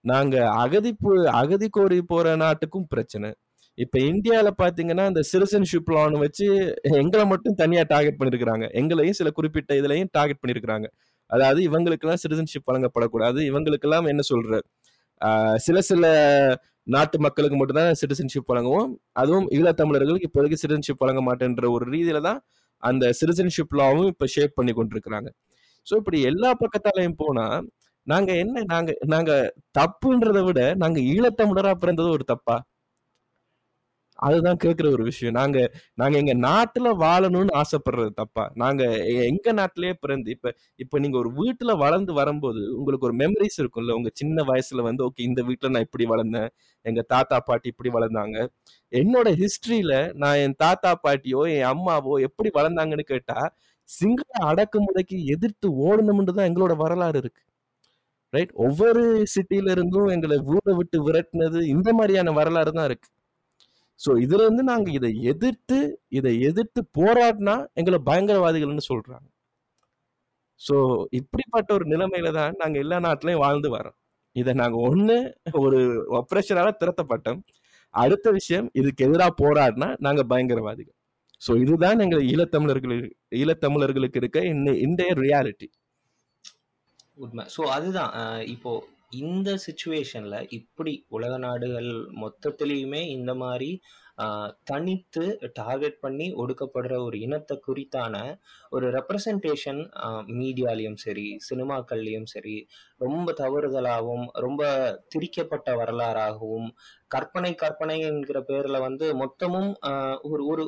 [0.00, 3.34] நாங்க அகதி போ- அகதி கோரி போற நாட்டுக்கும் பிரச்சனை.
[3.78, 6.46] இப்ப இந்தியால பாத்தீங்கன்னா இந்த சிட்டிசன்ஷிப் லான் வச்சு
[7.00, 10.86] எங்களை மட்டும் தனியா டார்கெட் பண்ணிருக்காங்க எங்களையும் சில குறிப்பிட்ட இதுலயும் டார்கெட் பண்ணிருக்காங்க
[11.30, 13.38] அதாவது இவங்களுக்கு எல்லாம் சிட்டிசன்ஷிப் வழங்கப்படக்கூடாது.
[13.50, 14.58] இவங்களுக்கெல்லாம் என்ன சொல்ற
[15.66, 16.04] சில சில
[16.86, 18.88] நாட்டு மக்களுக்கு மட்டும்தான் சிட்டிசன்ஷிப் வழங்குவோம்.
[19.22, 22.40] அதுவும் ஈழத்தமிழர்களுக்கு இப்போதைக்கு சிட்டிசன்ஷிப் வழங்க மாட்டேன்ற ஒரு ரீதியில தான்
[22.82, 25.28] அந்த சிட்டிசன்ஷிப் லாவும் இப்ப ஷேப் பண்ணி கொண்டிருக்கிறாங்க.
[25.86, 27.46] ஸோ இப்படி எல்லா பக்கத்தாலையும் போனா
[28.06, 29.32] நாங்க என்ன நாங்க நாங்க
[29.78, 32.56] தப்புன்றதை விட நாங்க ஈழத்தமிழரா பிறந்தது ஒரு தப்பா?
[34.22, 35.34] அதுதான் கேட்கிற ஒரு விஷயம்.
[35.38, 35.58] நாங்க
[35.98, 38.44] நாங்க எங்க நாட்டுல வாழணும்னு ஆசைப்படுறது தப்பா.
[38.54, 38.82] நாங்க
[39.26, 43.96] எங்க நாட்டிலேயே பிறந்து இப்ப இப்ப நீங்க ஒரு வீட்டுல வளர்ந்து வரும்போது உங்களுக்கு ஒரு மெமரிஸ் இருக்கும்ல.
[43.98, 46.50] உங்க சின்ன வயசுல வந்து ஓகே இந்த வீட்டுல நான் இப்படி வளர்ந்தேன்.
[46.86, 48.36] எங்க தாத்தா பாட்டி இப்படி வளர்ந்தாங்க.
[48.92, 53.38] என்னோட ஹிஸ்டரியில நான் என் தாத்தா பாட்டியோ என் அம்மாவோ எப்படி வளர்ந்தாங்கன்னு கேட்டா
[53.88, 57.42] சிங்கள அடக்குமுறைக்கு எதிர்த்து ஓடணும்னு தான் எங்களோட வரலாறு இருக்கு.
[58.32, 59.02] ரைட் ஒவ்வொரு
[59.34, 63.08] சிட்டில இருந்தும் எங்களை ஊரை விட்டு விரட்டினது இந்த மாதிரியான வரலாறு தான் இருக்கு.
[64.02, 65.78] ஸோ இதுலேருந்து நாங்கள் இதை எதிர்த்து
[66.18, 69.28] இதை எதிர்த்து போராடினா எங்களை பயங்கரவாதிகள்னு சொல்கிறாங்க
[70.60, 70.76] ஸோ
[71.18, 73.96] இப்படிப்பட்ட ஒரு நிலைமையில தான் நாங்கள் எல்லா நாட்டிலையும் வாழ்ந்து வரோம்
[74.36, 75.16] இதை நாங்கள் ஒன்று
[75.64, 75.80] ஒரு
[76.20, 77.40] ஒப்ரேஷனால் திரட்டப்பட்டோம்
[77.94, 80.96] அடுத்த விஷயம் இதுக்கு எதிராக போராடினா நாங்கள் பயங்கரவாதிகள்.
[81.42, 83.08] ஸோ இதுதான் எங்கள் ஈழத்தமிழர்களுக்கு
[83.40, 85.68] ஈழத்தமிழர்களுக்கு இருக்க இன்ன இன்றைய ரியாலிட்டி
[87.18, 87.44] உண்மை.
[87.56, 88.12] ஸோ அதுதான்
[88.54, 88.72] இப்போ
[89.12, 93.70] இந்த சுச்சுவேஷன்ல இப்படி உலக நாடுகள் மொத்தத்திலையுமே இந்த மாதிரி
[94.64, 95.22] தனித்து
[95.52, 98.16] டார்கெட் பண்ணி ஒடுக்கப்படுற ஒரு இனத்தை குறித்தான
[98.70, 99.80] ஒரு ரெப்ரசன்டேஷன்
[100.32, 102.56] மீடியாலையும் சரி சினிமாக்கள்லையும் சரி
[102.98, 104.64] ரொம்ப தவறுதலாகவும் ரொம்ப
[105.08, 106.68] திரிக்கப்பட்ட வரலாறாகவும்
[107.10, 109.72] கற்பனை கற்பனை என்கிற பேர்ல வந்து மொத்தமும்
[110.22, 110.64] ஒரு ஒரு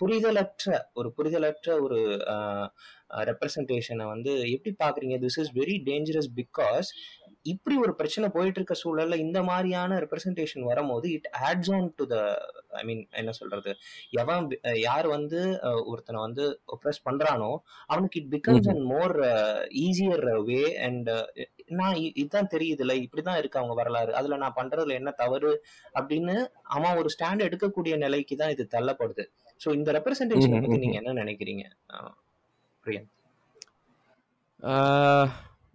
[0.00, 2.00] புரிதலற்ற ஒரு புரிதலற்ற ஒரு
[3.24, 6.88] ரெப்ரசன்டேஷனை வந்து எப்படி பாக்குறீங்க this is very dangerous because
[7.46, 12.16] இப்படி ஒரு பிரச்சனை போயிட்டு இருக்க சூழல்ல இந்த மாதிரியான ரெப்ரசன்டேஷன் வரும்போது it adds on to the
[12.80, 13.70] I mean என்ன சொல்றது?
[14.22, 14.48] எவன்
[14.86, 15.40] யார் வந்து
[15.90, 17.50] ஒருத்தனை வந்து ஒப்ரஸ் பண்றானோ
[17.92, 18.68] அவனுக்கு it becomes.
[18.72, 19.14] And more
[19.84, 21.10] easier way and
[21.80, 24.12] நான் இதுதான் தெரியுதுல இப்படிதான் இருக்கு அவங்க வரலாறு.
[24.20, 25.52] அதுல நான் பண்றதுல என்ன தவறு
[25.98, 26.36] அப்படின்னு
[26.76, 29.26] அவன் ஒரு ஸ்டாண்ட் எடுக்கக்கூடிய நிலைக்கு தான் இது தள்ளப்படுது.
[29.64, 30.80] ஸோ இந்த ரெப்ரசன்டேஷனை பத்தி.
[30.86, 31.64] நீங்க என்ன நினைக்கிறீங்க?
[32.84, 33.08] பிரியன்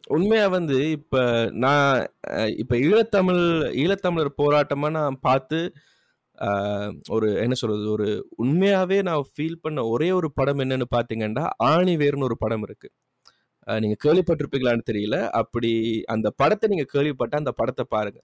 [0.07, 1.15] உண்மையா வந்து இப்ப
[1.55, 1.93] நான்
[2.57, 3.43] இப்ப ஈழத்தமிழ்
[3.75, 5.59] ஈழத்தமிழர் போராட்டமா நான் பார்த்து
[6.37, 8.07] ஆஹ் ஒரு என்ன சொல்றது ஒரு
[8.43, 12.89] உண்மையாவே நான் ஃபீல் பண்ண ஒரே ஒரு படம் என்னன்னு பாத்தீங்கன்னா ஆணிவேர்னு ஒரு படம் இருக்கு.
[13.67, 15.17] ஆஹ் நீங்க கேள்விப்பட்டிருப்பீங்களான்னு தெரியல.
[15.33, 15.71] அப்படி
[16.07, 18.19] அந்த படத்தை நீங்க கேள்விப்பட்ட அந்த படத்தை பாருங்க.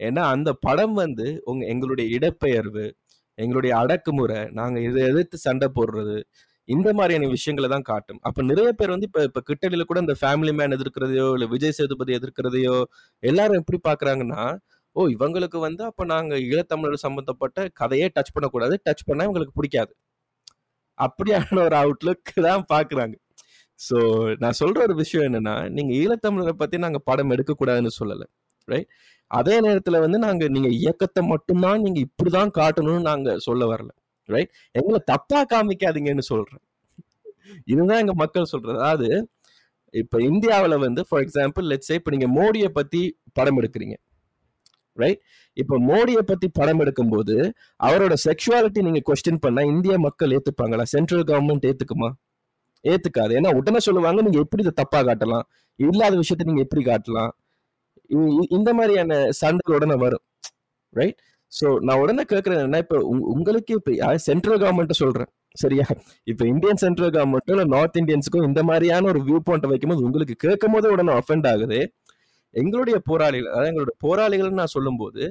[0.00, 2.86] ஏன்னா அந்த படம் வந்து உங்க எங்களுடைய இடப்பெயர்வு
[3.38, 6.16] எங்களுடைய அடக்குமுறை நாங்க இதை எதிர்த்து சண்டை போடுறது
[6.70, 8.20] இந்த மாதிரியான விஷயங்களை தான் காட்டும்.
[8.28, 12.12] அப்ப நிறைய பேர் வந்து இப்ப இப்ப கிட்டலில கூட இந்த ஃபேமிலி மேன் எதிர்க்கிறதையோ இல்ல விஜய் சேதுபதி
[12.18, 12.76] எதிர்க்கிறதையோ
[13.22, 14.42] எல்லாரும் எப்படி பாக்குறாங்கன்னா
[14.96, 18.74] ஓ இவங்களுக்கு வந்து அப்ப நாங்க ஈழத்தமிழர் சம்பந்தப்பட்ட கதையே டச் பண்ணக்கூடாது.
[18.86, 19.92] டச் பண்ணா இவங்களுக்கு பிடிக்காது.
[20.98, 23.14] அப்படியான ஒரு அவுட்லுக் தான் பாக்குறாங்க
[23.80, 23.98] ஸோ
[24.42, 27.92] நான் சொல்ற ஒரு விஷயம் என்னன்னா நீங்க ஈழத்தமிழரை பத்தி நாங்க படம் எடுக்க கூடாதுன்னு
[28.68, 28.90] ரைட்
[29.30, 33.90] அதே நேரத்துல வந்து நாங்க நீங்க இயக்கத்தை மட்டும்தான் நீங்க இப்படிதான் காட்டணும்னு நாங்க சொல்ல வரல.
[34.28, 36.62] ரைட் எங்களை தப்பா காமிக்காதீங்கன்னு சொல்றேன்.
[37.64, 38.78] இதுதான் எங்க மக்கள் சொல்றது.
[38.78, 39.08] அதாவது
[39.94, 43.00] இப்ப இந்தியாவுல வந்து ஃபார் எக்ஸாம்பிள் லெட்ஸ் இப்ப நீங்க மோடியை பத்தி
[43.32, 43.96] படம் எடுக்கிறீங்க
[44.96, 45.20] ரைட்
[45.56, 47.34] இப்ப மோடியை பத்தி படம் எடுக்கும்போது
[47.84, 50.84] அவரோட செக்ஷுவாலிட்டி நீங்க கொஸ்டின் பண்ணா இந்திய மக்கள் ஏத்துப்பாங்களா?
[50.94, 52.10] Central government ஏத்துக்குமா?
[52.84, 53.32] ஏத்துக்காது.
[53.38, 55.46] ஏன்னா உடனே சொல்லுவாங்க நீங்க எப்படி இதை தப்பா காட்டலாம்?
[55.80, 57.32] இல்லாத விஷயத்த நீங்க எப்படி காட்டலாம்?
[58.50, 60.24] இந்த மாதிரியான சண்டைகள் உடனே வரும்
[60.92, 61.18] ரைட்
[61.52, 65.30] ஸோ நான் உடனே கேட்கறேன் என்ன இப்போ உங்க- உங்களுக்கு இப்போ சென்ட்ரல் கவர்மெண்ட் சொல்றேன்?
[65.56, 65.86] சரியா?
[66.24, 70.72] இப்ப இந்தியன் சென்ட்ரல் கவர்மெண்ட்டும் இல்ல நார்த் இந்தியன்ஸுக்கும் இந்த மாதிரியான ஒரு வியூ பாயிண்ட் வைக்கும்போது உங்களுக்கு கேட்கும்
[70.72, 71.80] போது உடனே அஃபெண்ட் ஆகுது.
[72.54, 75.22] எங்களுடைய போராளிகள் அதாவது எங்களுடைய போராளிகள்னு நான் சொல்லும்போது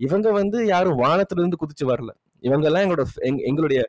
[0.00, 2.10] இவங்க வந்து யாரும் வானத்துல இருந்து குதிச்சு வரல.
[2.42, 3.80] இவங்க எல்லாம் எங்களோட எங் எங்களுடைய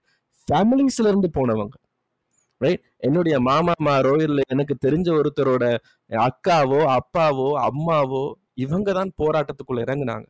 [0.48, 1.76] ஃபேமிலிஸ்ல இருந்து போனவங்க.
[2.62, 5.64] ரைட் என்னுடைய மாமாமாரோ இல்லை எனக்கு தெரிஞ்ச ஒருத்தரோட
[6.10, 8.24] அக்காவோ அப்பாவோ அம்மாவோ
[8.58, 10.28] இவங்க தான் போராட்டத்துக்குள்ள இறங்குனாங்க.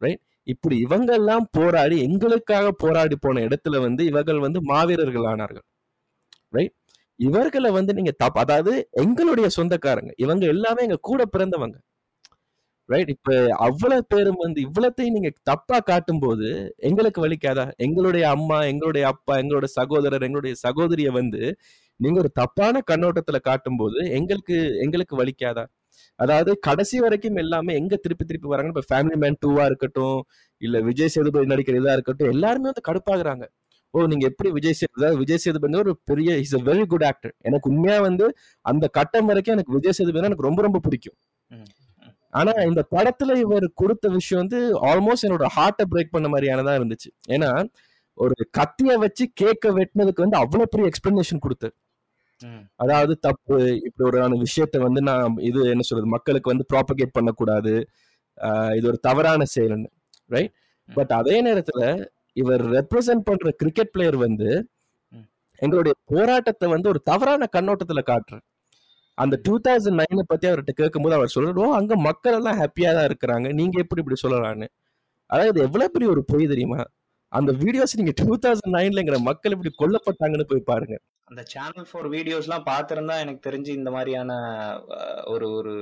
[0.00, 5.66] ரைட் இப்படி இவங்கெல்லாம் போராடி எங்களுக்காக போராடி போன இடத்துல வந்து இவர்கள் வந்து மாவீரர்கள் ஆனார்கள்.
[6.52, 6.74] ரைட்
[7.20, 11.76] இவர்களை வந்து நீங்க தப் அதாவது எங்களுடைய சொந்தக்காரங்க இவங்க எல்லாமே எங்க கூட பிறந்தவங்க.
[12.88, 13.32] ரைட் இப்ப
[13.66, 16.48] அவ்வளவு பேரும் வந்து இவ்வளத்தையும் நீங்க தப்பா காட்டும் போது
[16.80, 21.42] எங்களுக்கு வலிக்காதா எங்களுடைய அம்மா எங்களுடைய அப்பா எங்களோட சகோதரர் எங்களுடைய சகோதரிய வந்து
[22.00, 25.64] நீங்க ஒரு தப்பான கண்ணோட்டத்துல காட்டும் போது எங்களுக்கு எங்களுக்கு வலிக்காதா
[26.18, 30.18] அதாவது கடைசி வரைக்கும் எல்லாமே எங்க திருப்பி திருப்பி வராங்க இப்ப ஃபேமிலி மேன் டூவா இருக்கட்டும்
[30.62, 33.44] இல்ல விஜய் சேதுபதி நடிக்கிற இதா இருக்கட்டும் எல்லாருமே வந்து கடுப்பாகுறாங்க
[33.94, 37.34] ஓ நீங்க எப்படி விஜய் சேது அதாவது விஜய் சேதுபதி ஒரு பெரிய is a very good actor
[37.42, 38.26] எனக்கு உண்மையா வந்து
[38.64, 41.16] அந்த கட்டம் வரைக்கும் எனக்கு விஜய் சேதுபதி எனக்கு ரொம்ப ரொம்ப பிடிக்கும்.
[42.32, 44.58] ஆனா இந்த படத்துல இவர் கொடுத்த விஷயம் வந்து
[44.90, 47.50] ஆல்மோஸ்ட் என்னோட ஹார்ட்டை பிரேக் பண்ண மாதிரியானதா இருந்துச்சு ஏன்னா
[48.18, 51.74] ஒரு கத்திய வச்சு கேக்க வெட்டினதுக்கு வந்து அவ்வளவு பெரிய எக்ஸ்பிளனேஷன் கொடுத்தாரு.
[52.76, 57.74] அதாவது தப்பு இப்படி ஒரு விஷயத்த வந்து நான் இது என்ன சொல்றது மக்களுக்கு வந்து ப்ராபகேட் பண்ணக்கூடாது.
[58.76, 59.88] இது ஒரு தவறான செயல்னு
[60.30, 60.52] ரைட்
[60.88, 61.82] பட் அதே நேரத்துல
[62.36, 64.48] இவர் ரெப்ரசன்ட் பண்ற கிரிக்கெட் பிளேயர் வந்து.
[65.62, 68.44] எங்களுடைய போராட்டத்தை வந்து ஒரு தவறான கண்ணோட்டத்துல காட்டுறார்
[69.18, 73.08] அந்த டூ தௌசண்ட் நைனை பத்தி அவர்கிட்ட கேட்கும்போது அவர் சொல்றாரு "ஓ, அங்க மக்கள் எல்லாம் ஹாப்பியா தான்
[73.10, 74.68] இருக்கிறாங்க நீங்க எப்படி இப்படி சொல்லலாம்னு?
[75.30, 76.80] அதாவது எவ்வளவு பெரிய ஒரு பொய் தெரியுமா?
[77.32, 80.96] அந்த வீடியோஸ் நீங்க டூ தௌசண்ட் நைன்லங்கிற மக்கள் இப்படி கொல்லப்பட்டாங்கன்னு போய் பாருங்க.
[81.28, 84.32] அந்த சேனல் ஃபோர் வீடியோஸ்லாம் பார்த்துருந்தா எனக்கு தெரிஞ்சு இந்த மாதிரியான
[85.32, 85.72] ஒரு ஒரு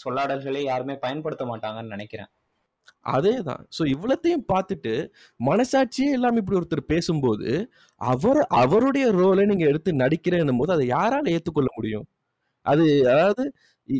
[0.00, 2.30] சொல்லாடல்களை யாருமே பயன்படுத்த மாட்டாங்கன்னு நினைக்கிறேன்.
[3.08, 3.62] அதேதான்.
[3.76, 4.92] சோ இவ்வளத்தையும் பார்த்துட்டு
[5.40, 7.50] மனசாட்சியே இல்லாம இப்படி ஒருத்தர் பேசும்போது
[8.00, 12.06] அவர் அவருடைய ரோலை நீங்க எடுத்து நடிக்கிறேன்னும் போது அதை யாரால ஏத்துக்கொள்ள முடியும்?
[12.66, 13.44] அது அதாவது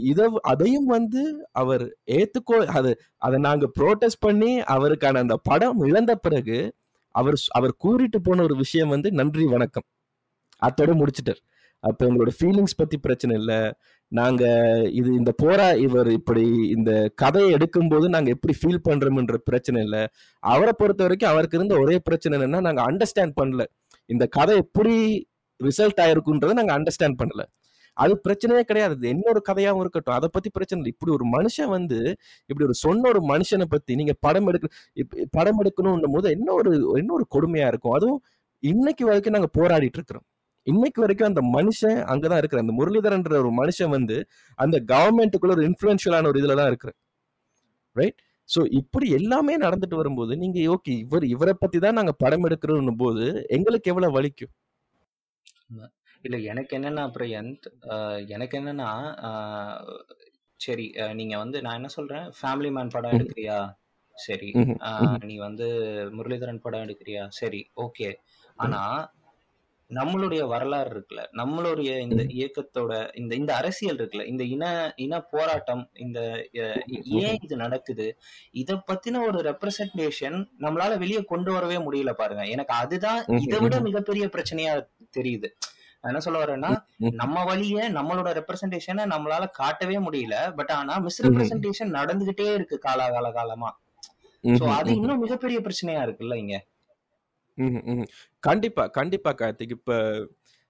[0.09, 1.23] இதை அதையும் வந்து
[1.63, 1.85] அவர்
[2.19, 2.91] ஏத்துக்கோ அது
[3.27, 6.59] அதை நாங்க ப்ரோட்டஸ்ட் பண்ணி அவருக்கான அந்த படம் இழந்த பிறகு
[7.15, 9.87] அவர் அவர் கூறிட்டு போன ஒரு விஷயம் வந்து நன்றி வணக்கம்.
[10.67, 11.41] அத்தோட முடிச்சிட்டார்.
[11.81, 13.73] அப்போ எங்களோட ஃபீலிங்ஸ் பத்தி பிரச்சனை இல்லை.
[14.09, 14.45] நாங்க
[14.91, 16.45] இது இந்த போரா இவர் இப்படி
[16.77, 20.03] இந்த கதையை எடுக்கும்போது நாங்க எப்படி ஃபீல் பண்றோம்ன்ற பிரச்சனை இல்லை.
[20.43, 23.65] அவரை பொறுத்த வரைக்கும் அவருக்கு இருந்த ஒரே பிரச்சனை என்னன்னா நாங்க அண்டர்ஸ்டாண்ட் பண்ணல.
[24.07, 24.95] இந்த கதை எப்படி
[25.61, 27.45] ரிசல்ட் ஆயிருக்குன்றதை நாங்க அண்டர்ஸ்டாண்ட் பண்ணல.
[27.97, 28.95] அது பிரச்சனையே கிடையாது.
[28.95, 30.15] என்ன என்னோட கதையாகவும் இருக்கட்டும்.
[30.15, 30.93] அதை பத்தி பிரச்சனை இல்லை.
[30.97, 31.99] இப்படி ஒரு மனுஷன் வந்து
[32.47, 34.69] இப்படி ஒரு சொன்ன ஒரு மனுஷனை பத்தி நீங்க படம் எடுக்க
[35.31, 37.93] படம் எடுக்கணும்னும் போது என்ன ஒரு என்ன ஒரு கொடுமையா இருக்கும்.
[37.93, 38.21] அதுவும்
[38.63, 40.27] இன்னைக்கு வரைக்கும் நாங்க போராடிட்டு இருக்கிறோம்.
[40.71, 44.17] இன்னைக்கு வரைக்கும் அந்த மனுஷன் அங்கதான் இருக்கிற அந்த முரளிதரன்ற ஒரு மனுஷன் வந்து
[44.59, 46.93] அந்த கவர்மெண்ட்டுக்குள்ள ஒரு இன்ஃபுளுன்ஷியலான ஒரு இதுல தான் இருக்கிற
[47.97, 53.01] ரைட் சோ இப்படி எல்லாமே நடந்துட்டு வரும்போது நீங்க ஓகே இவர் இவரை பத்தி தான் நாங்க படம் எடுக்கிறோம்
[53.03, 53.25] போது
[53.57, 54.53] எங்களுக்கு எவ்வளவு வலிக்கும்?
[56.25, 57.05] இல்ல எனக்கு என்னன்னா
[57.93, 58.89] ஆஹ் எனக்கு என்னன்னா
[60.61, 62.27] சரி நீங்க வந்து நான் என்ன சொல்றேன்?
[62.39, 63.15] ஃபேமிலி மேன் படம்.
[63.17, 63.59] எடுக்கிறியா?
[64.19, 64.51] சரி.
[65.29, 65.67] நீ வந்து
[66.17, 67.23] முரளிதரன் படம் எடுக்கிறியா?
[67.39, 68.11] சரி ஓகே
[68.59, 68.81] ஆனா
[69.91, 72.23] நம்மளுடைய வரலாறு இருக்குல்ல நம்மளுடைய இந்த.
[72.35, 74.65] இயக்கத்தோட இந்த இந்த அரசியல் இருக்குல்ல இந்த இன
[74.97, 76.19] இன போராட்டம் இந்த
[77.21, 77.39] ஏன்.
[77.41, 78.07] இது நடக்குது
[78.55, 83.77] இத பத்தின ஒரு ரெப்ரசன்டேஷன் நம்மளால வெளியே கொண்டு வரவே முடியல பாருங்க எனக்கு அதுதான் இதை விட.
[83.81, 84.75] மிகப்பெரிய பிரச்சனையா
[85.17, 85.51] தெரியுது
[86.05, 86.69] என்ன சொல்ல வரேன்னா.
[87.17, 91.27] நம்ம வழிய நம்மளோட ரெப்ரசன்டேஷனை நம்மளால காட்டவே முடியல பட் ஆனா மிஸ் ம்ஹும்.
[91.29, 93.71] ரெப்ரசன்டேஷன் நடந்துகிட்டே இருக்கு காலாகால காலமா
[94.45, 94.65] சோ.
[94.75, 94.91] அது.
[94.95, 96.57] இன்னும் மிகப்பெரிய பிரச்சனையா இருக்குல்ல இங்க
[97.59, 97.83] ம்ஹும்.
[97.87, 98.09] ம்ஹும்.
[98.43, 99.93] கண்டிப்பா கண்டிப்பா கார்த்திக் இப்ப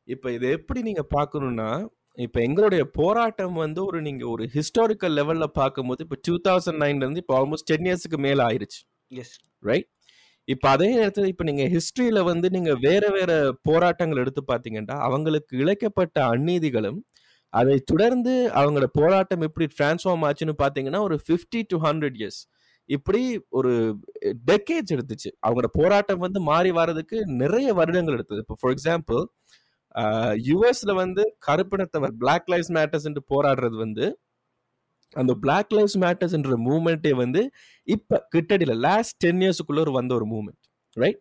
[0.09, 1.71] இப்ப இதை எப்படி நீங்க பார்க்கணும்னா
[2.19, 7.23] இப்ப எங்களுடைய போராட்டம் வந்து ஒரு நீங்க ஒரு ஹிஸ்டாரிக்கல் லெவல்ல பார்க்கும்போது இப்ப டூ தௌசண்ட் நைன்ல இருந்து
[7.25, 8.81] இப்போ ஆல்மோஸ்ட் டென் இயர்ஸ்க்கு மேல ஆயிருச்சு
[9.13, 9.89] எஸ் ரைட்
[10.49, 13.33] இப்ப அதே நேரத்துல இப்ப நீங்க ஹிஸ்டரியில வந்து நீங்க வேற வேற
[13.69, 17.01] போராட்டங்கள் எடுத்து பாத்தீங்கன்னா அவங்களுக்கு இழைக்கப்பட்ட அநீதிகளும்
[17.53, 22.41] அதை தொடர்ந்து அவங்களோட போராட்டம் எப்படி டிரான்ஸ்ஃபார்ம் ஆச்சுன்னு பாத்தீங்கன்னா ஒரு 50 டு ஹண்ட்ரட் இயர்ஸ்
[22.91, 23.73] இப்படி ஒரு
[24.51, 25.31] டெக்கேஜ் எடுத்துச்சு.
[25.47, 28.41] அவங்களோட போராட்டம் வந்து மாறி வர்றதுக்கு நிறைய வருடங்கள் எடுத்தது.
[28.41, 29.21] இப்போ ஃபார் எக்ஸாம்பிள்
[30.49, 34.07] யூஎஸ்ல வந்து கருப்பினத்தவர் பிளாக் லைஃப் மேட்டர்ஸ் என்று போராடுறது வந்து
[35.17, 35.73] அந்த பிளாக்
[36.05, 37.41] மேட்டர்ஸ் என்ற மூமெண்ட்டே வந்து
[37.89, 40.61] இப்ப கிட்டடியில் லாஸ்ட் டென் இயர்ஸுக்குள்ள ஒரு வந்த ஒரு மூமெண்ட்
[40.97, 41.21] ரைட்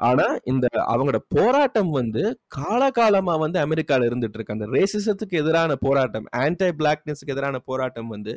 [0.00, 2.22] ஆனா இந்த அவங்களோட போராட்டம் வந்து
[2.56, 4.56] காலகாலமா வந்து அமெரிக்கால இருந்துட்டு இருக்கு.
[4.56, 8.34] அந்த ரேசிசத்துக்கு எதிரான போராட்டம் ஆன்டை பிளாக்னஸ்க்கு எதிரான போராட்டம் வந்து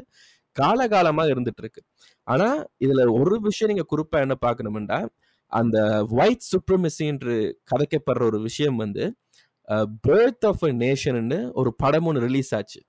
[0.56, 1.82] காலகாலமா இருந்துட்டு இருக்கு
[2.28, 2.48] ஆனா
[2.86, 5.00] இதுல ஒரு விஷயம் நீங்க குறிப்பா என்ன பார்க்கணும்னா
[5.52, 5.78] அந்த
[6.20, 7.36] ஒயிட் சுப்ரமசி என்று
[7.72, 9.04] கதைக்கப்படுற ஒரு விஷயம் வந்து
[10.06, 12.80] பேர்த் ஆஃப் அ நேஷன்னு ஒரு படம் ஒன்று ரிலீஸ் ஆச்சு.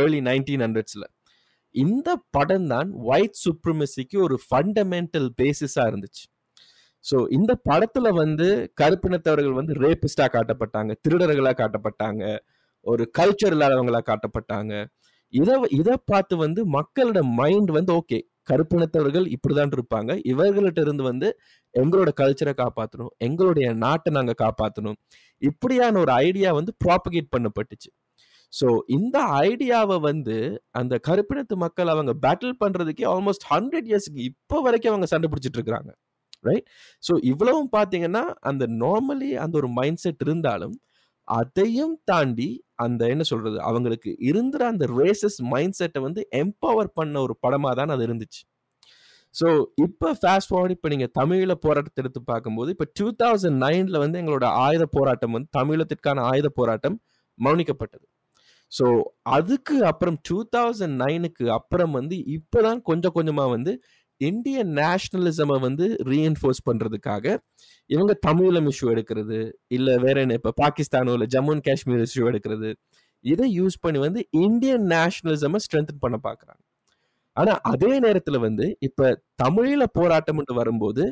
[0.00, 1.06] ஏர்லி நைன்டீன் ஹண்ட்ரட்ஸில்
[1.74, 6.24] இந்த படம் தான் ஒயிட் சுப்ரமசிக்கு ஒரு ஃபண்டமெண்டல் பேசிஸாக இருந்துச்சு.
[7.04, 8.46] ஸோ இந்த படத்தில் வந்து
[8.82, 12.22] கருப்பினத்தவர்கள் வந்து ரேபிஸ்டாக காட்டப்பட்டாங்க திருடர்களாக காட்டப்பட்டாங்க
[12.86, 14.72] ஒரு கல்ச்சர் இல்லாதவங்களா காட்டப்பட்டாங்க.
[15.34, 18.18] இதை இதை பார்த்து வந்து மக்களோட மைண்ட் வந்து ஓகே
[18.50, 20.10] கருப்பினத்தவர்கள் இப்படிதான் இருப்பாங்க.
[20.32, 21.28] இவர்கள்ட்ட இருந்து வந்து
[21.74, 24.98] எங்களோட கல்ச்சரை காப்பாற்றணும் எங்களுடைய நாட்டை நாங்கள் காப்பாற்றணும்
[25.42, 27.90] இப்படியான ஒரு ஐடியா வந்து ப்ராப்பகேட் பண்ணப்பட்டுச்சு.
[28.52, 28.66] ஸோ
[28.96, 29.16] இந்த
[29.48, 30.36] ஐடியாவை வந்து
[30.80, 35.90] அந்த கருப்பினத்து மக்கள் அவங்க பேட்டில் பண்ணுறதுக்கே ஆல்மோஸ்ட் ஹண்ட்ரட் இயர்ஸ்க்கு இப்போ வரைக்கும் அவங்க சண்டை பிடிச்சிட்டு இருக்கிறாங்க.
[36.48, 36.66] ரைட்
[37.02, 40.76] ஸோ இவ்வளவும் பார்த்தீங்கன்னா அந்த நார்மலி அந்த ஒரு மைண்ட் செட் இருந்தாலும்
[41.28, 47.36] அதையும் தாண்டி அந்த என்ன சொல்றது அவங்களுக்கு இருந்த அந்த ரேசஸ் மைண்ட் செட்டை வந்து எம்பவர் பண்ண ஒரு
[47.40, 48.42] படமாக தான் அது இருந்துச்சு.
[49.34, 54.18] ஸோ இப்போ ஃபாஸ்ட் ஃபார்வர்ட் இப்போ நீங்கள் தமிழில் போராட்டத்தை எடுத்து பார்க்கும்போது இப்போ டூ தௌசண்ட் நைனில் வந்து
[54.18, 57.00] எங்களோட ஆயுத போராட்டம் வந்து தமிழத்திற்கான ஆயுத போராட்டம்
[57.38, 58.06] மௌனிக்கப்பட்டது
[58.72, 63.72] ஸோ அதுக்கு அப்புறம் டூ தௌசண்ட் நைனுக்கு அப்புறம் வந்து இப்போதான் கொஞ்சம் கொஞ்சமாக வந்து
[64.20, 67.36] இந்தியன் நேஷனலிசமை வந்து ரீஎன்ஃபோர்ஸ் பண்ணுறதுக்காக
[67.90, 72.70] இவங்க தமிழம் இஷ்யூ எடுக்கிறது இல்லை வேற என்ன இப்போ பாகிஸ்தானோ இல்லை ஜம்மு அண்ட் காஷ்மீர் இஷ்யூ எடுக்கிறது
[73.24, 76.62] இதை யூஸ் பண்ணி வந்து இந்தியன் நேஷனலிசமை ஸ்ட்ரென்தன் பண்ண பார்க்குறாங்க
[77.36, 81.04] ஆனால் அதே நேரத்தில் வந்து இப்போ தமிழில் போராட்டம்னு வரும்போது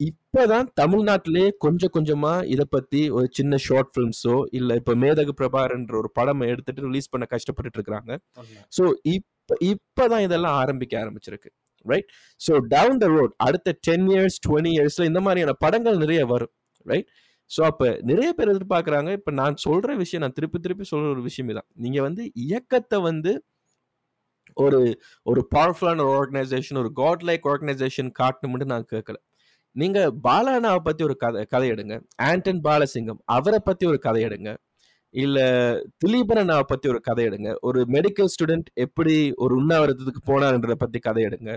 [0.00, 6.10] இப்பதான் தமிழ்நாட்டிலே கொஞ்சம் கொஞ்சமா இதை பத்தி ஒரு சின்ன ஷார்ட் ஃபிலிம்ஸோ இல்ல இப்ப மேதகு பிரபாரன்ற ஒரு
[6.12, 8.62] படம் எடுத்துட்டு ரிலீஸ் பண்ண கஷ்டப்பட்டுட்டு இருக்காங்க உண்மை.
[8.78, 8.84] ஸோ
[9.16, 11.50] இப்ப இப்பதான் இதெல்லாம் ஆரம்பிக்க ஆரம்பிச்சிருக்கு.
[11.86, 12.08] Right
[12.40, 16.52] so down the road அடுத்த டென் இயர்ஸ் டுவெண்ட்டி இயர்ஸ்ல இந்த மாதிரியான படங்கள் நிறைய வரும்
[16.86, 17.08] ரைட்
[17.50, 21.54] ஸோ அப்போ நிறைய பேர் எதிர்பார்க்குறாங்க இப்போ நான் சொல்ற விஷயம் நான் திருப்பி திருப்பி சொல்ற ஒரு விஷயமே
[21.58, 21.68] தான்.
[21.74, 23.32] நீங்கள் வந்து இயக்கத்தை வந்து
[24.56, 24.78] ஒரு
[25.26, 29.18] ஒரு பவர்ஃபுல்லான ஒரு ஆர்கனைசேஷன் ஒரு காட் லைக் ஆர்கனைசேஷன் காட்டணும்னு நான் கேட்கல
[29.76, 31.94] நீங்கள் பாலானாவை பற்றி ஒரு கதை கதை எடுங்க.
[32.28, 34.50] ஆண்டன் பாலசிங்கம் அவரை பற்றி ஒரு கதை எடுங்க.
[35.14, 35.38] இல்ல
[36.50, 37.54] நான் பத்தி ஒரு கதை எடுங்க.
[37.60, 41.52] ஒரு மெடிக்கல் ஸ்டூடெண்ட் எப்படி ஒரு உண்ணாவிரதத்துக்கு போனார்ன்றத பத்தி கதை எடுங்க.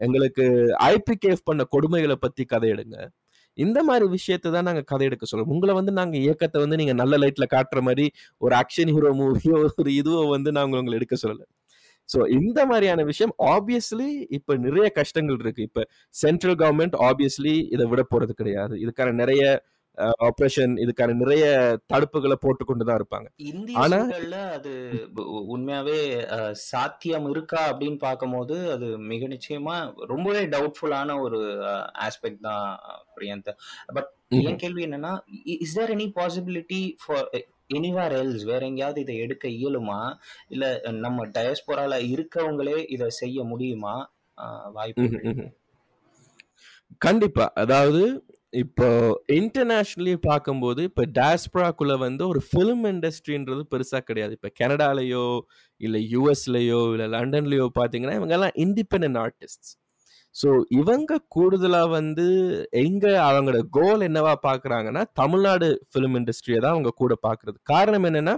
[0.00, 0.44] எங்களுக்கு
[0.94, 2.96] ஐபிகேஃப் பண்ண கொடுமைகளை பத்தி கதை எடுங்க.
[3.54, 5.52] இந்த மாதிரி விஷயத்தை தான் நாங்க கதை எடுக்க சொல்றோம்.
[5.54, 8.04] உங்களை வந்து நாங்க இயக்கத்தை வந்து நீங்க நல்ல லைட்ல காட்டுற மாதிரி
[8.38, 11.42] ஒரு ஆக்ஷன் ஹீரோ மூவியோ ஒரு இதுவோ வந்து நாங்கள் உங்களை எடுக்க சொல்லல.
[12.08, 15.62] ஸோ இந்த மாதிரியான விஷயம் ஆப்வியஸ்லி இப்ப நிறைய கஷ்டங்கள் இருக்கு.
[15.62, 18.74] இப்ப சென்ட்ரல் கவர்மெண்ட் ஆப்வியஸ்லி இதை விட போறது கிடையாது.
[18.76, 19.42] இதுக்கான நிறைய
[20.24, 21.44] ஆப்ரேஷன் இதுக்கான நிறைய
[21.92, 23.28] தடுப்புகளை போட்டுக்கொண்டு தான் இருப்பாங்க
[23.78, 24.00] ஆனா-
[24.52, 24.72] அது
[25.48, 25.98] உண்மையாவே
[26.64, 31.40] சாத்தியம் இருக்கா அப்படின்னு பார்க்கும்போது அது மிக நிச்சயமா ரொம்பவே டவுட்ஃபுல்லான ஒரு
[32.06, 32.64] ஆஸ்பெக்ட் தான்
[33.14, 33.52] பிரியந்த.
[33.94, 34.10] பட்
[34.42, 35.12] என் கேள்வி என்னன்னா
[35.58, 37.28] is there any possibility for
[37.74, 40.00] anywhere else வேற எங்கேயாவது இதை எடுக்க இயலுமா?
[40.48, 40.64] இல்ல
[40.98, 43.96] நம்ம டயஸ்போரால இருக்கவங்களே இதை செய்ய முடியுமா?
[44.72, 45.06] வாய்ப்பு.
[46.98, 47.52] கண்டிப்பா.
[47.54, 48.02] அதாவது
[48.52, 48.86] இப்போ
[49.28, 54.32] இன்டர்நேஷ்னலி பார்க்கும்போது இப்போ டேஸ்பராக்குள்ள வந்து ஒரு ஃபிலிம் இண்டஸ்ட்ரின்றது பெருசாக கிடையாது.
[54.32, 55.24] இப்போ கனடாலேயோ
[55.80, 59.68] இல்லை யூஎஸ்லேயோ இல்லை லண்டன்லேயோ பார்த்தீங்கன்னா இவங்கெல்லாம் இண்டிபெண்ட் ஆர்டிஸ்ட்
[60.34, 62.26] ஸோ இவங்க கூடுதலாக வந்து
[62.84, 67.58] எங்கே அவங்களோட கோல் என்னவா பார்க்குறாங்கன்னா தமிழ்நாடு ஃபிலிம் இண்டஸ்ட்ரியை தான் அவங்க கூட பார்க்கறது.
[67.64, 68.34] காரணம் என்னென்னா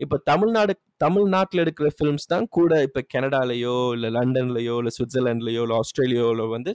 [0.00, 0.72] இப்போ தமிழ்நாடு
[1.04, 6.72] தமிழ்நாட்டில் எடுக்கிற ஃபிலிம்ஸ் தான் கூட இப்போ கனடாலேயோ இல்லை லண்டன்லேயோ இல்லை சுவிட்சர்லாண்ட்லேயோ இல்லை ஆஸ்திரேலியாவிலோ வந்து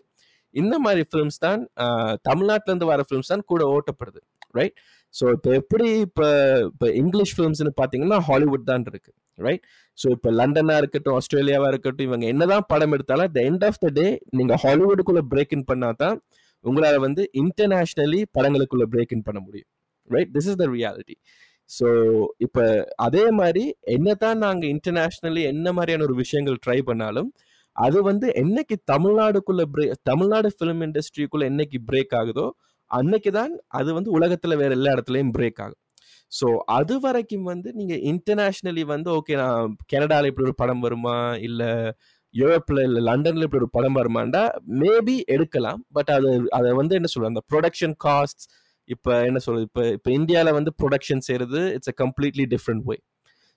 [0.53, 2.15] இந்த மாதிரி ஃபிலிம்ஸ் தான் ஆஹ்,
[2.67, 4.21] இருந்து வர ஃபிலிம்ஸ் தான் கூட ஓட்டப்படுது
[4.55, 4.75] ரைட்
[5.13, 6.27] ஸோ இப்போ எப்படி இப்போ
[6.67, 9.63] இப்போ இங்கிலீஷ் ஃபிலிம்ஸ்னு பார்த்தீங்கன்னா ஹாலிவுட் தான் இருக்கு ரைட்
[9.97, 14.05] ஸோ இப்போ லண்டனாக இருக்கட்டும் ஆஸ்திரேலியாவாக இருக்கட்டும் இவங்க என்னதான் படம் எடுத்தாலும் at end of the day
[14.37, 16.17] நீங்கள் ஹாலிவுட்டுக்குள்ளே பிரேக் இன் பண்ணால் தான்
[16.65, 19.69] உங்களால் வந்து இன்டர்நேஷ்னலி படங்களுக்குள்ளே பிரேக் இன் பண்ண முடியும்
[20.09, 21.15] right this is the reality
[21.69, 21.87] so
[22.45, 22.63] இப்போ
[23.05, 23.63] அதே மாதிரி
[23.95, 27.29] என்னதான் நாங்கள் இன்டர்நேஷ்னலி என்ன மாதிரியான ஒரு விஷயங்கள் ட்ரை பண்ணாலும்
[27.75, 32.47] அது வந்து என்னைக்கு தமிழ்நாடுக்குள்ள பிரேக் தமிழ்நாடு ஃபிலிம் இண்டஸ்ட்ரிக்குள்ள என்னைக்கு பிரேக் ஆகுதோ
[32.91, 35.79] அன்னைக்கு தான் அது வந்து உலகத்துல வேற எல்லா இடத்துலயும் பிரேக் ஆகும்.
[36.31, 39.61] ஸோ அது வரைக்கும் வந்து நீங்க இன்டர்நேஷ்னலி வந்து ஓகே நான்
[39.93, 41.15] கனடால இப்படி ஒரு படம் வருமா?
[41.47, 41.63] இல்ல
[42.33, 44.43] யூரோப்ல இல்ல லண்டன்ல இப்படி ஒரு படம் வருமாண்டா?
[44.81, 45.81] மேபி எடுக்கலாம்.
[45.93, 46.29] பட் அது
[46.59, 47.33] அதை வந்து என்ன சொல்றது?
[47.33, 48.43] அந்த ப்ரொடக்ஷன் காஸ்ட்
[48.89, 49.65] இப்ப என்ன சொல்றது?
[49.69, 52.97] இப்ப இப்ப இந்தியால வந்து ப்ரொடக்ஷன் செய்யறது it's a completely different way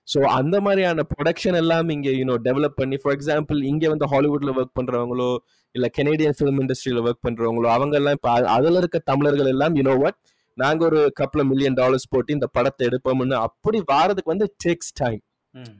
[0.07, 4.77] so அந்த மாதிரியான ப்ரொடக்ஷன் எல்லாம் இங்க யூனோ டெவலப் பண்ணி ஃபார் எக்ஸாம்பிள் இங்க வந்து ஹாலிவுட்ல ஒர்க்
[4.79, 5.29] பண்றவங்களோ
[5.75, 10.19] இல்ல கெனடியன் ஃபிலிம் இண்டஸ்ட்ரியில ஒர்க் பண்றவங்களோ அவங்க எல்லாம் இப்ப அதுல இருக்க தமிழர்கள் எல்லாம் யூனோ வாட்
[10.57, 15.21] நாங்க ஒரு கப்பல் மில்லியன் டாலர்ஸ் போட்டு இந்த படத்தை எடுப்போம்னு அப்படி வாரதுக்கு வந்து டேக்ஸ் டைம்
[15.55, 15.73] ம்.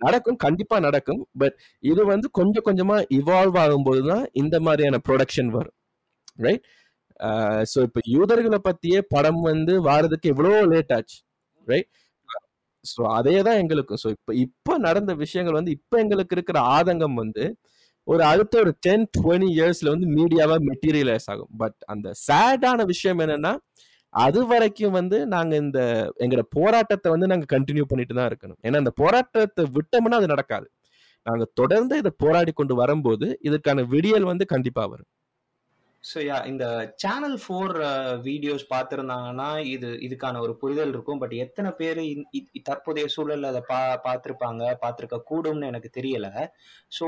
[0.00, 1.22] நடக்கும் கண்டிப்பா நடக்கும்.
[1.40, 5.76] பட் இது வந்து கொஞ்சம் கொஞ்சமா இவால்வ் ஆகும்போது தான் இந்த மாதிரியான ப்ரொடக்ஷன் வரும்
[6.38, 6.64] ரைட்
[7.72, 11.18] ஸோ இப்போ யூதர்களை பத்தியே படம் வந்து வாரதுக்கு எவ்வளோ லேட் ஆச்சு
[11.66, 11.88] ரைட்
[12.84, 14.00] ஸோ அதே தான் எங்களுக்கும்.
[14.02, 17.44] ஸோ இப்போ இப்போ நடந்த விஷயங்கள் வந்து இப்போ எங்களுக்கு இருக்கிற ஆதங்கம் வந்து
[18.06, 21.50] ஒரு அடுத்த ஒரு டென் டுவெண்ட்டி இயர்ஸ்ல வந்து மீடியாவா மெட்டீரியலைஸ் ஆகும்.
[21.62, 23.52] பட் அந்த சேடான விஷயம் என்னன்னா
[24.14, 25.80] அது வரைக்கும் வந்து நாங்க இந்த
[26.24, 28.58] எங்களோட போராட்டத்தை வந்து நாங்க கண்டினியூ பண்ணிட்டு தான் இருக்கணும்.
[28.66, 30.66] ஏன்னா அந்த போராட்டத்தை விட்டோம்னா அது நடக்காது.
[31.26, 35.08] நாங்க தொடர்ந்து இதை போராடி கொண்டு வரும்போது இதுக்கான விடியல் வந்து கண்டிப்பா வரும்.
[36.04, 36.64] ஸோ யா இந்த
[37.02, 37.74] சேனல் ஃபோர்
[38.26, 41.20] வீடியோஸ் பார்த்துருந்தாங்கன்னா இது இதுக்கான ஒரு புரிதல் இருக்கும்.
[41.22, 42.00] பட் எத்தனை பேர்
[42.68, 46.28] தற்போதைய சூழல்ல அதை பா பார்த்துருப்பாங்க பார்த்துருக்க கூடும்னு எனக்கு தெரியல.
[46.92, 47.06] ஸோ.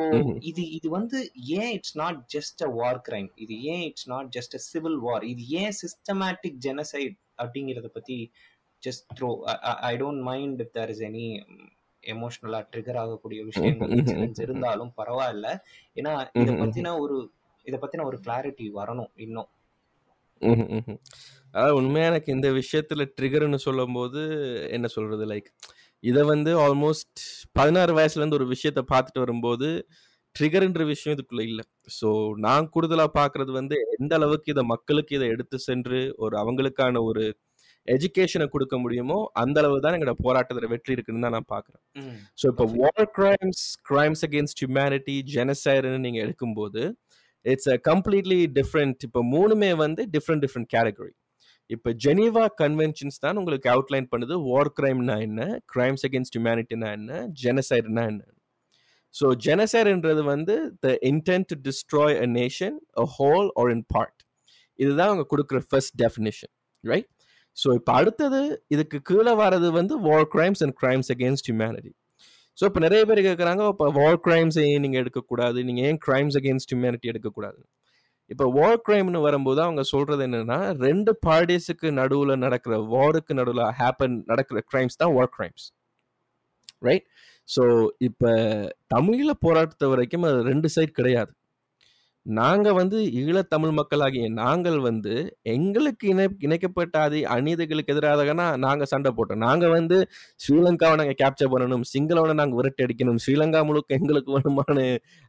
[0.51, 1.19] இது இது வந்து
[1.59, 5.27] ஏன் it's not just a war crime இது ஏன் it's not just a civil war
[5.33, 8.19] இது ஏன் சிஸ்டமேட்டிக் ஜெனசைட் அப்படிங்கிறத பத்தி
[8.83, 9.31] just throw
[9.91, 11.29] I don't mind if there is any
[12.03, 13.93] எமோஷனலா ட்ரிகர் ஆகக்கூடிய விஷயங்கள்
[14.45, 15.47] இருந்தாலும் பரவாயில்ல.
[15.97, 16.53] ஏன்னா இதை.
[16.63, 17.17] பத்தின ஒரு
[17.67, 19.51] இதை பத்தின ஒரு கிளாரிட்டி வரணும் இன்னும்.
[21.55, 24.23] அதாவது உண்மையா எனக்கு இந்த விஷயத்துல ட்ரிகர்னு சொல்லும்போது
[24.77, 25.25] என்ன சொல்றது?
[25.33, 25.49] லைக்
[26.05, 27.21] இதை வந்து ஆல்மோஸ்ட்
[27.59, 29.69] பதினாறு வயசுல இருந்து ஒரு விஷயத்த பார்த்துட்டு வரும்போது
[30.37, 31.65] ட்ரிகர்ன்ற விஷயம் இதுக்குள்ள இல்லை.
[31.99, 32.09] ஸோ
[32.45, 37.25] நான் கூடுதலா பார்க்கிறது வந்து எந்த அளவுக்கு இதை மக்களுக்கு இதை எடுத்து சென்று ஒரு அவங்களுக்கான ஒரு
[37.89, 41.83] எஜுகேஷனை கொடுக்க முடியுமோ அந்த அளவு தான் எங்களோட போராட்டத்துல வெற்றி இருக்குன்னு தான் நான் பார்க்குறேன்.
[42.41, 46.83] ஸோ இப்போ war crimes crimes against humanity ஜெனசைடுன்னு நீங்க எடுக்கும்போது
[47.45, 51.15] இட்ஸ் அ கம்ப்ளீட்லி டிஃப்ரெண்ட் இப்போ மூணுமே வந்து டிஃப்ரெண்ட் டிஃப்ரெண்ட் கேட்டகரி
[51.71, 54.35] இப்போ ஜெனீவா கன்வென்ஷன்ஸ் தான் உங்களுக்கு அவுட்லைன் பண்ணுது.
[54.49, 55.43] வார் கிரைம்னா என்ன?
[55.75, 57.13] கிரைம்ஸ் அகேன்ஸ்ட் ஹியூமனிட்டினா என்ன?
[57.43, 58.23] ஜெனசைடுனா என்ன?
[59.15, 60.55] ஸோ ஜெனசைடுன்றது வந்து
[60.85, 64.21] the intent to destroy a nation a whole or in part
[64.79, 66.53] இதுதான் அவங்க கொடுக்குற ஃபர்ஸ்ட் டெஃபினேஷன்
[66.85, 67.09] ரைட்
[67.57, 71.93] ஸோ இப்போ அடுத்தது இதுக்கு கீழே வர்றது வந்து war crimes and crimes against humanity
[72.59, 75.59] so இப்போ நிறைய பேர் கேட்குறாங்க இப்போ வார் கிரைம்ஸ் ஏன் நீங்கள் எடுக்கக்கூடாது?
[75.69, 77.61] நீங்கள் ஏன் கிரைம்ஸ் அகேன்ஸ்ட் ஹியூமனிட்டி எடுக்கக்கூடாது?
[78.33, 84.61] இப்போ வார் கிரைம்னு வரும்போது அவங்க சொல்கிறது என்னென்னா ரெண்டு பார்ட்டிஸுக்கு நடுவில் நடக்கிற வாருக்கு நடுவில் ஹேப்பன் நடக்கிற
[84.71, 85.67] கிரைம்ஸ் தான் வார் கிரைம்ஸ்
[86.89, 87.07] ரைட்
[87.49, 87.63] ஸோ
[88.09, 88.31] இப்போ
[88.95, 91.33] தமிழில் போராட்டத்தை வரைக்கும் அது ரெண்டு சைட் கிடையாது.
[92.27, 99.43] நாங்க வந்து ஈழத்தமிழ் மக்களாகிய நாங்கள் வந்து எங்களுக்கு இணை இணைக்கப்பட்ட அதி அநீதிகளுக்கு எதிராகனா நாங்க சண்டை போட்டோம்.
[99.47, 99.97] நாங்க வந்து
[100.41, 104.79] ஸ்ரீலங்காவை நாங்க கேப்சர் பண்ணணும் சிங்களவனை நாங்க விரட்டி அடிக்கணும் ஸ்ரீலங்கா முழுக்க எங்களுக்கு வேணுமான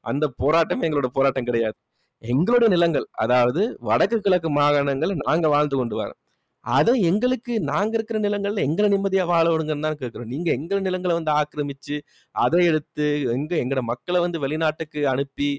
[0.05, 1.77] அந்த போராட்டமே எங்களோட போராட்டம் கிடையாது.
[2.23, 6.19] எங்களோட நிலங்கள் அதாவது வடக்கு கிழக்கு மாகாணங்கள் நாங்க வாழ்ந்து கொண்டு வரோம்
[6.65, 10.29] அதை எங்களுக்கு நாங்க இருக்கிற நிலங்கள்ல எங்களை நிம்மதியா வாழ விடுங்கன்னு தான் கேட்கிறோம்.
[10.33, 11.97] நீங்க எங்கள் நிலங்களை வந்து ஆக்கிரமிச்சு
[12.35, 15.49] அதை எடுத்து எங்க எங்களோட மக்களை வந்து வெளிநாட்டுக்கு அனுப்பி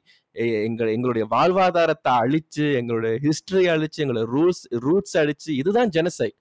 [0.67, 6.37] எங்க எங்களுடைய வாழ்வாதாரத்தை அழிச்சு எங்களுடைய ஹிஸ்டரியை அழிச்சு எங்களோட ரூல்ஸ் ரூட்ஸ் அழிச்சு இதுதான் ஜெனசைட்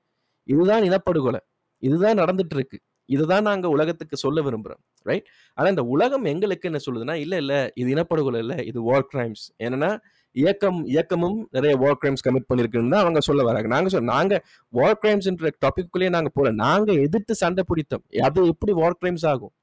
[0.48, 1.42] இதுதான் இனப்படுகொலை.
[1.84, 2.78] இதுதான் நடந்துட்டு இருக்கு
[3.10, 4.82] இதுதான் நாங்க உலகத்துக்கு சொல்ல விரும்புறோம்.
[5.06, 9.44] ரைட் ஆனா இந்த உலகம் எங்களுக்கு என்ன சொல்லுதுன்னா இல்ல இல்ல இது இனப்படுகொலை இல்ல இது வார் கிரைம்ஸ்
[9.66, 9.92] என்னன்னா
[10.42, 13.68] இயக்கம் இயக்கமும் நிறைய வார் கிரைம்ஸ் கமிட் பண்ணிருக்குன்னு தான் அவங்க சொல்ல வராங்க.
[13.76, 14.36] நாங்க சொல்ல நாங்க
[14.78, 16.52] வார் கிரைம்ஸ்ன்ற டாபிக்குள்ளேயே நாங்க போல.
[16.64, 18.04] நாங்க எதிர்த்து சண்டை பிடித்தோம்.
[18.28, 19.54] அது எப்படி வார் கிரைம்ஸ் ஆகும்?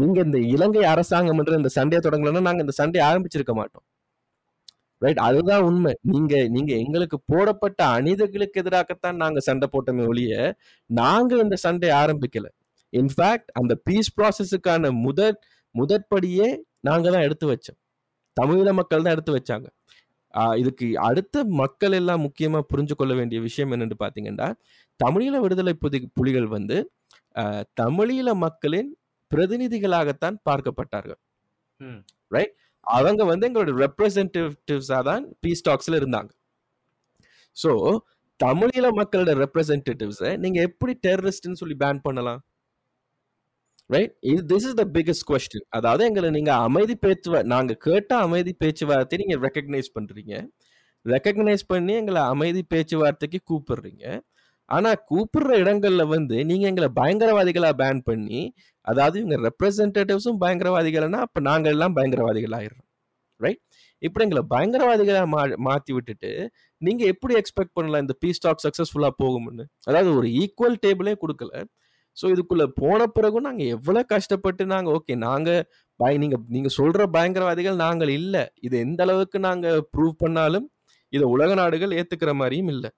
[0.00, 3.84] நீங்க இந்த இலங்கை அரசாங்கம் என்ற இந்த சண்டையை தொடங்கலன்னா நாங்க இந்த சண்டையை ஆரம்பிச்சிருக்க மாட்டோம்.
[5.02, 5.92] ரைட் அதுதான் உண்மை.
[6.12, 10.34] நீங்க நீங்க எங்களுக்கு போடப்பட்ட அநீதிகளுக்கு எதிராகத்தான் நாங்க சண்டை போட்டோமே ஒழிய
[11.00, 12.46] நாங்க இந்த சண்டையை ஆரம்பிக்கல.
[12.92, 15.38] இன்ஃபேக்ட் அந்த பீஸ் ப்ராசஸுக்கான முதற்
[15.74, 16.48] முதற்படியே
[16.88, 17.78] நாங்க தான் எடுத்து வச்சோம்.
[18.36, 19.66] தமிழீழ மக்கள் தான் எடுத்து வச்சாங்க.
[20.60, 24.48] இதுக்கு அடுத்த மக்கள் எல்லாம் முக்கியமா புரிஞ்சு கொள்ள வேண்டிய விஷயம் என்னன்னு பாத்தீங்கன்னா
[25.00, 26.76] தமிழீழ விடுதலை புதி புலிகள் வந்து
[27.80, 28.90] தமிழீழ மக்களின்
[29.30, 31.20] பிரதிநிதிகளாகத்தான் பார்க்கப்பட்டார்கள்.
[32.34, 32.54] ரைட்
[32.86, 36.30] அவங்க வந்து எங்களோட ரெப்ரசன்டேட்டிவ்ஸா தான் பீஸ் டாக்ஸ்ல இருந்தாங்க.
[37.56, 37.70] ஸோ
[38.40, 42.40] தமிழீழ மக்களோட ரெப்ரசன்டேட்டிவ்ஸை நீங்க எப்படி டெரரிஸ்ட்னு சொல்லி பேன் பண்ணலாம்?
[43.90, 48.52] ரைட் இது this is the biggest question அதாவது எங்களை நீங்க அமைதி பேச்சு நாங்க கேட்ட அமைதி
[48.62, 50.34] பேச்சுவார்த்தையை நீங்க ரெக்கக்னைஸ் பண்றீங்க.
[51.04, 54.04] ரெக்கக்னைஸ் பண்ணி எங்களை அமைதி பேச்சுவார்த்தைக்கு கூப்பிடுறீங்க.
[54.68, 58.40] ஆனா கூப்பிடுற இடங்கள்ல வந்து நீங்க எங்களை பயங்கரவாதிகளா பேன் பண்ணி
[58.84, 62.84] அதாவது இவங்க ரெப்ரசன்டேட்டிவ்ஸும் பயங்கரவாதிகள்னா அப்ப நாங்க எல்லாம் பயங்கரவாதிகள் ஆயிடுறோம்
[63.40, 63.62] ரைட்
[64.02, 66.30] இப்படி எங்களை பயங்கரவாதிகளா மா மாத்தி விட்டுட்டு
[66.82, 69.64] நீங்க எப்படி எக்ஸ்பெக்ட் பண்ணலாம் இந்த பீஸ் டாக் சக்சஸ்ஃபுல்லா போகும்னு?
[69.88, 71.52] அதாவது ஒரு ஈக்குவல் டேபிளே கொடுக்கல.
[72.16, 75.62] ஸோ இதுக்குள்ள போன பிறகும் நாங்கள் எவ்வளோ கஷ்டப்பட்டு நாங்கள் ஓகே நாங்கள்
[76.00, 78.42] பய நீங்கள் நீங்கள் சொல்ற பயங்கரவாதிகள் நாங்கள் இல்லை.
[78.66, 80.66] இது எந்த அளவுக்கு நாங்கள் ப்ரூவ் பண்ணாலும்
[81.12, 82.90] இதை உலக நாடுகள் ஏற்றுக்கிற மாதிரியும் இல்லை.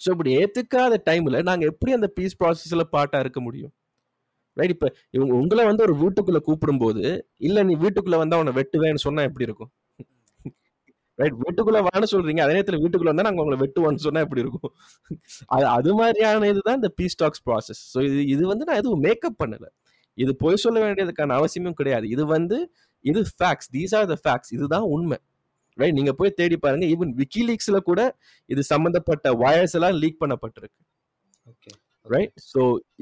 [0.00, 3.72] ஸோ இப்படி ஏற்றுக்காத டைம்ல நாங்கள் எப்படி அந்த பீஸ் ப்ராசஸில் பாட்டாக இருக்க முடியும்?
[4.56, 7.04] ரைட் இப்போ இவங்க உங்களை வந்து ஒரு வீட்டுக்குள்ளே கூப்பிடும்போது
[7.46, 9.70] இல்லை நீ வீட்டுக்குள்ளே வந்து அவனை வெட்டுவேன்னு சொன்னால் எப்படி இருக்கும்?
[11.18, 12.40] ரைட் வீட்டுக்குள்ள வான்னு சொல்றீங்க.
[12.44, 14.72] அதே நேரத்துல வீட்டுக்குள்ள வந்தா நாங்க உங்களை வெட்டுவோம்னு சொன்னா எப்படி இருக்கும்?
[15.56, 19.38] அது அது மாதிரியான இதுதான் இந்த பீஸ் டாக்ஸ் ப்ராசஸ் ஸோ இது இது வந்து நான் எதுவும் மேக்கப்
[19.42, 19.66] பண்ணல.
[20.18, 22.06] இது பொய் சொல்ல வேண்டியதுக்கான அவசியமும் கிடையாது.
[22.14, 22.58] இது வந்து
[23.04, 25.18] இது facts these are the facts இதுதான் உண்மை.
[25.78, 26.86] ரைட் நீங்க போய் தேடி பாருங்க.
[26.94, 28.00] ஈவன் விக்கிலீக்ஸ்ல கூட
[28.48, 30.78] இது சம்பந்தப்பட்ட வயர்ஸ் எல்லாம் லீக் பண்ணப்பட்டிருக்கு.
[31.46, 31.72] ஓகே
[32.06, 32.60] ரைட் ஸோ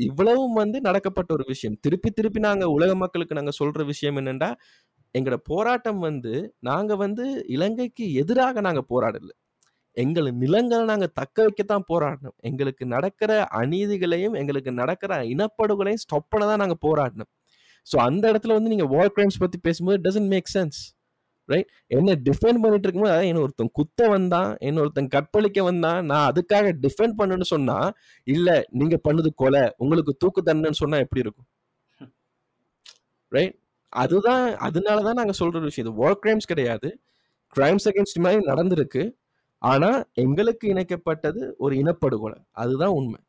[0.09, 1.77] இவ்வளவும் வந்து நடக்கப்பட்ட ஒரு விஷயம்.
[1.85, 4.51] திருப்பி திருப்பி நாங்க உலக மக்களுக்கு நாங்க சொல்ற விஷயம் என்னன்னா
[5.15, 7.25] எங்களோட போராட்டம் வந்து நாங்க வந்து
[7.57, 9.31] இலங்கைக்கு எதிராக நாங்க போராடல.
[9.97, 16.63] எங்கள் நிலங்களை நாங்க தக்க வைக்கத்தான் போராடணும் எங்களுக்கு நடக்கிற அநீதிகளையும் எங்களுக்கு நடக்கிற இனப்படுகொலையும் ஸ்டாப் பண்ண தான்
[16.65, 17.31] நாங்க போராடணும்
[17.87, 20.81] ஸோ அந்த இடத்துல வந்து நீங்க வார் கிரைம்ஸ் பத்தி பேசும்போது டசன்ட் மேக் சென்ஸ்
[21.49, 26.27] ரைட் என்ன டிஃபெண்ட் பண்ணிட்டு இருக்கும்போது அதாவது என்ன ஒருத்தன் குத்த வந்தான் என்ன ஒருத்தன் கற்பழிக்க வந்தான் நான்
[26.31, 27.79] அதுக்காக டிஃபெண்ட் பண்ணுன்னு சொன்னா
[28.27, 31.49] இல்ல நீங்க பண்ணது கொலை உங்களுக்கு தூக்கு தண்டனைன்னு சொன்னா எப்படி இருக்கும்?
[33.33, 33.57] ரைட்
[33.95, 35.87] அதுதான் அதனாலதான் நாங்க சொல்ற ஒரு விஷயம்.
[35.87, 36.89] இது வார் கிரைம்ஸ் கிடையாது.
[37.53, 39.03] கிரைம்ஸ் அகேன்ஸ்ட் மாதிரி நடந்திருக்கு.
[39.63, 42.39] ஆனா எங்களுக்கு இணைக்கப்பட்டது ஒரு இனப்படுகொலை.
[42.55, 43.21] அதுதான் உண்மை.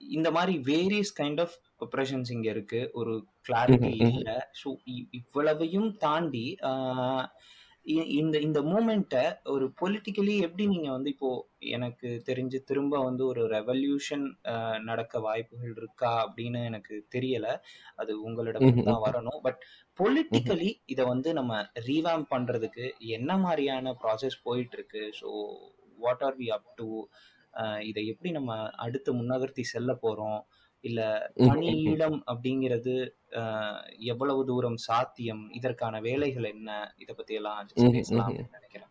[0.00, 2.80] இந்த மாதிரி வேரியஸ் கைண்ட் ஆஃப் ஒப்ரேஷன்ஸ் இங்க இருக்கு.
[2.92, 3.14] ஒரு
[3.48, 3.92] கிளாரிட்டி.
[4.08, 4.50] இல்ல.
[4.60, 4.70] ஸோ
[5.10, 6.46] இவ்வளவையும் தாண்டி
[8.18, 11.30] இந்த இந்த மூமெண்ட்டை ஒரு பொலிட்டிக்கலி எப்படி நீங்க வந்து இப்போ
[11.70, 14.24] எனக்கு தெரிஞ்சு திரும்ப வந்து ஒரு ரெவல்யூஷன்
[14.88, 17.48] நடக்க வாய்ப்புகள் இருக்கா அப்படின்னு எனக்கு தெரியல.
[17.98, 19.02] அது உங்களிடம் தான்.
[19.06, 19.40] வரணும்.
[19.46, 19.60] பட்
[19.98, 21.52] பொலிட்டிக்கலி இதை வந்து நம்ம
[21.88, 22.86] ரீவேம் பண்றதுக்கு
[23.18, 25.30] என்ன மாதிரியான ப்ராசஸ் போயிட்டு இருக்கு so
[25.98, 26.88] what are we up to
[27.88, 28.52] இதை எப்படி நம்ம
[28.84, 30.40] அடுத்து முன்னகர்த்தி செல்ல போறோம்?
[30.84, 31.00] இல்ல.
[31.82, 32.94] ஈழம் அப்படிங்கிறது
[34.12, 35.44] எவ்வளவு தூரம் சாத்தியம்?
[35.58, 36.70] இதற்கான வேலைகள் என்ன?
[37.02, 37.70] இத பத்தி எல்லாம்
[38.56, 38.90] நினைக்கிறேன்.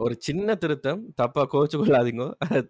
[0.00, 2.24] ஒரு சின்ன திருத்தம் தப்பா கோச்சு கொள்ளாதீங்க.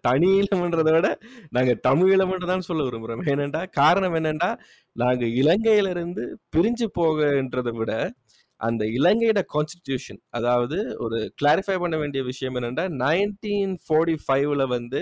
[0.07, 1.09] தனி ஈழம்ன்றதை விட
[1.55, 3.21] நாங்க தமிழ் ஈழம்னு தான் சொல்ல விரும்புறோம்.
[3.31, 4.49] ஏனென்றா காரணம் என்னன்னா
[4.95, 6.23] நாங்க இலங்கையில இருந்து
[6.55, 7.91] பிரிஞ்சு போகன்றதை விட
[8.61, 15.01] அந்த இலங்கையோட கான்ஸ்டிடியூஷன் அதாவது ஒரு கிளாரிஃபை பண்ண வேண்டிய விஷயம் என்னன்னா நைன்டீன் ஃபோர்ட்டி ஃபைவ்ல வந்து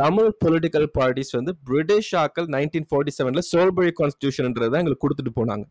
[0.00, 5.64] தமிழ் பொலிட்டிக்கல் பார்ட்டிஸ் வந்து பிரிட்டிஷ் ஆக்கள் நைன்டீன் ஃபார்ட்டி செவன்ல சோல்பரி கான்ஸ்டியூஷன்ன்றதை எங்களுக்கு கொடுத்துட்டு போனாங்க.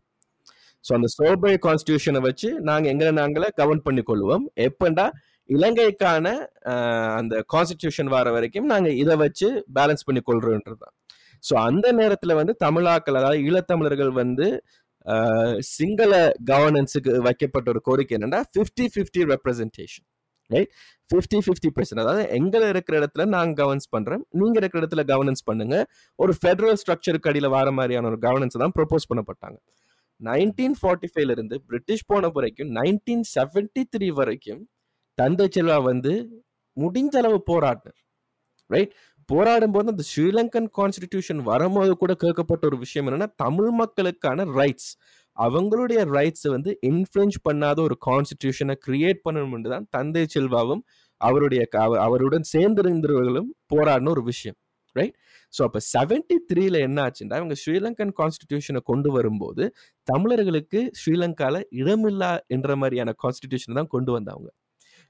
[0.84, 5.06] ஸோ அந்த சோல்பரி கான்ஸ்டியூஷனை வச்சு நாங்கள் எங்களை நாங்களே கவர்ன் பண்ணி கொள்வோம் எப்பண்டா
[5.48, 6.26] இலங்கைக்கான
[7.18, 10.94] அந்த கான்ஸ்டியூஷன் வர வரைக்கும் நாங்கள் இதை வச்சு பேலன்ஸ் பண்ணி கொள்றோன்றது தான்
[11.44, 14.46] ஸோ அந்த நேரத்தில் வந்து தமிழாக்கள் அதாவது ஈழத்தமிழர்கள் வந்து
[15.70, 16.12] சிங்கள
[16.50, 20.06] கவர்னன்ஸுக்கு வைக்கப்பட்ட ஒரு கோரிக்கை என்னன்னா fifty fifty representation
[20.54, 20.70] right
[21.10, 25.76] fifty fifty percent அதாவது எங்களை இருக்கிற இடத்துல நான் கவர்னன்ஸ் பண்ணுறேன் நீங்க இருக்கிற இடத்துல கவர்னன்ஸ் பண்ணுங்க.
[26.22, 29.58] ஒரு ஃபெடரல் ஸ்ட்ரக்சருக்கு அடியில் வர மாதிரியான ஒரு கவர்னன்ஸ் தான் ப்ரொபோஸ் பண்ணப்பட்டாங்க.
[30.20, 34.62] நைன்டீன் ஃபார்ட்டி ஃபைவ்ல இருந்து பிரிட்டிஷ் போன வரைக்கும் நைன்டீன் செவன்டி த்ரீ வரைக்கும்
[35.18, 36.12] தந்தை செல்வா வந்து
[36.76, 37.98] முடிஞ்ச அளவு போராடினார்.
[38.70, 38.92] ரைட்
[39.28, 44.90] போராடும் போது அந்த ஸ்ரீலங்கன் கான்ஸ்டிடியூஷன் வரும்போது கூட கேட்கப்பட்ட ஒரு விஷயம் என்னன்னா தமிழ் மக்களுக்கான ரைட்ஸ்
[45.40, 50.82] அவங்களுடைய ரைட்ஸை வந்து இன்ஃப்ளூயன்ஸ் பண்ணாத ஒரு கான்ஸ்டிடியூஷனை கிரியேட் பண்ணணும்னு தான் தந்தை செல்வாவும்
[51.20, 54.58] அவருடைய க- அவருடன் சேர்ந்திருந்தவர்களும் போராடின ஒரு விஷயம்
[54.96, 55.16] ரைட்
[55.54, 59.64] ஸோ அப்போ செவன்டி த்ரீல என்ன ஆச்சுன்னா இவங்க ஸ்ரீலங்கன் கான்ஸ்டிடியூஷனை கொண்டு வரும்போது
[60.08, 64.48] தமிழர்களுக்கு ஸ்ரீலங்காவில் இடமில்லா என்ற மாதிரியான கான்ஸ்டிடியூஷனை தான் கொண்டு வந்தாங்க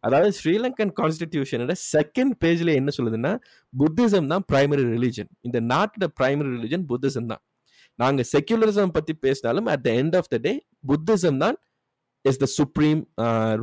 [0.04, 3.32] அதாவது ஸ்ரீலங்கன் கான்ஸ்டிடியூஷனோட செகண்ட் பேஜ்ல என்ன சொல்லுதுன்னா
[3.72, 7.42] புத்திசம் தான் பிரைமரி ரிலிஜன் இந்த நாட்டோட பிரைமரி ரிலிஜன் புத்திசம் தான்.
[8.00, 10.52] நாங்க செக்யூலரிசம் பத்தி பேசினாலும் at the end of the day
[10.90, 11.56] Buddhism தான்
[12.24, 13.00] is the supreme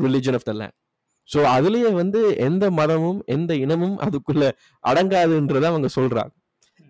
[0.03, 0.75] religion of the land
[1.29, 4.43] so அதுலயே வந்து எந்த மதமும் எந்த இனமும் அதுக்குள்ள
[4.83, 6.31] அடங்காதுன்றத அவங்க சொல்றாங்க.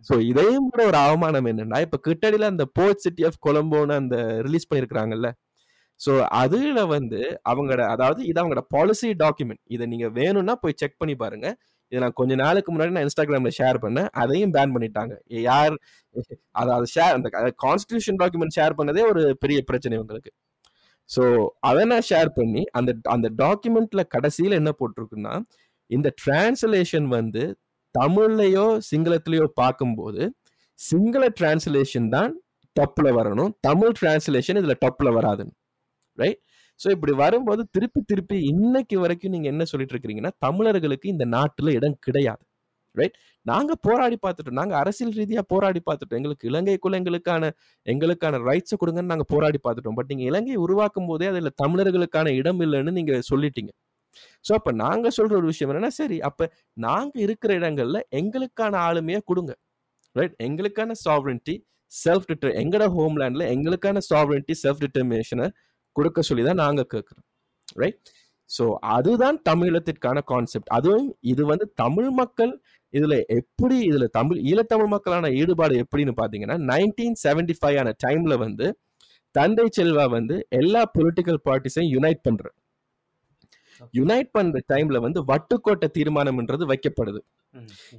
[0.05, 4.67] ஸோ இதையும் கூட ஒரு அவமானம் என்னன்னா இப்போ கிட்டடியில் அந்த போர்ட் சிட்டி ஆஃப் கொலம்போன்னு அந்த ரிலீஸ்
[4.69, 5.29] பண்ணியிருக்கிறாங்கல்ல.
[5.99, 7.19] ஸோ அதில் வந்து
[7.51, 11.47] அவங்களோட அதாவது இது அவங்களோட பாலிசி டாக்குமெண்ட் இதை நீங்க வேணும்னா போய் செக் பண்ணி பாருங்க.
[11.91, 14.09] இதை நான் கொஞ்ச நாளுக்கு முன்னாடி நான் இன்ஸ்டாகிராம்ல ஷேர் பண்ணேன்.
[14.21, 15.13] அதையும் பேன் பண்ணிட்டாங்க.
[15.49, 15.75] யார்?
[16.61, 17.29] அதாவது ஷேர் அந்த
[17.65, 20.31] கான்ஸ்டியூஷன் டாக்குமெண்ட் ஷேர் பண்ணதே ஒரு பெரிய பிரச்சனை உங்களுக்கு
[21.09, 21.23] ஸோ
[21.69, 25.33] அதை நான் ஷேர் பண்ணி அந்த அந்த டாக்குமெண்ட்ல கடைசியில் என்ன போட்டிருக்குன்னா
[25.89, 27.43] இந்த டிரான்ஸ்லேஷன் வந்து
[27.95, 30.23] தமிழ்லையோ சிங்களத்திலையோ பார்க்கும்போது
[30.79, 32.31] சிங்கள டிரான்ஸ்லேஷன் தான்
[32.75, 33.51] டப்பில் வரணும்.
[33.67, 35.53] தமிழ் டிரான்ஸ்லேஷன் இதில் டப்பில் வராதுன்னு.
[36.17, 36.39] ரைட்
[36.79, 41.97] ஸோ இப்படி வரும்போது திருப்பி திருப்பி இன்னைக்கு வரைக்கும் நீங்க என்ன சொல்லிட்டு இருக்கிறீங்கன்னா தமிழர்களுக்கு இந்த நாட்டுல இடம்
[42.07, 42.43] கிடையாது.
[42.95, 44.59] ரைட் நாங்க போராடி பார்த்துட்டோம்.
[44.61, 46.19] நாங்க அரசியல் ரீதியா போராடி பார்த்துட்டோம்.
[46.19, 47.49] எங்களுக்கு இலங்கைக்குள்ள எங்களுக்கான
[47.85, 49.97] எங்களுக்கான ரைட்ஸை கொடுங்கன்னு நாங்க போராடி பார்த்துட்டோம்.
[49.99, 53.71] பட் நீங்க இலங்கையை உருவாக்கும் போதே அதுல தமிழர்களுக்கான இடம் இல்லைன்னு நீங்க சொல்லிட்டீங்க.
[54.45, 59.53] ஸோ அப்ப நாங்க சொல்ற ஒரு விஷயம் என்னன்னா சரி அப்ப நாங்க இருக்கிற இடங்கள்ல எங்களுக்கான ஆளுமையை கொடுங்க.
[60.15, 61.55] ரைட் எங்களுக்கான சாவரன்டி
[61.91, 65.47] செல்ஃப் டிட்டர் எங்களோட ஹோம்லேண்டில் எங்களுக்கான சாவரன்டி செல்ஃப் டிட்டர்மினேஷனை
[65.97, 67.25] கொடுக்க சொல்லி தான் நாங்க கேட்குறோம்
[67.77, 67.99] ரைட்
[68.49, 72.53] ஸோ அதுதான் தமிழத்திற்கான கான்செப்ட் அதுவும் இது வந்து தமிழ் மக்கள்
[72.93, 78.67] இதுல எப்படி இதுல தமிழ் ஈழத்தமிழ் மக்களான ஈடுபாடு எப்படின்னு பாத்தீங்கன்னா நைன்டீன் செவன்டி ஃபைவ் ஆன டைம்ல வந்து
[79.35, 82.45] தந்தை செல்வா வந்து எல்லா பொலிட்டிக்கல் பார்ட்டிஸையும் யுனைட் பண்ற
[83.93, 87.19] யுனைட் பண்ற டைம்ல வந்து வட்டுக்கோட்டை தீர்மானம்ன்றது வைக்கப்படுது.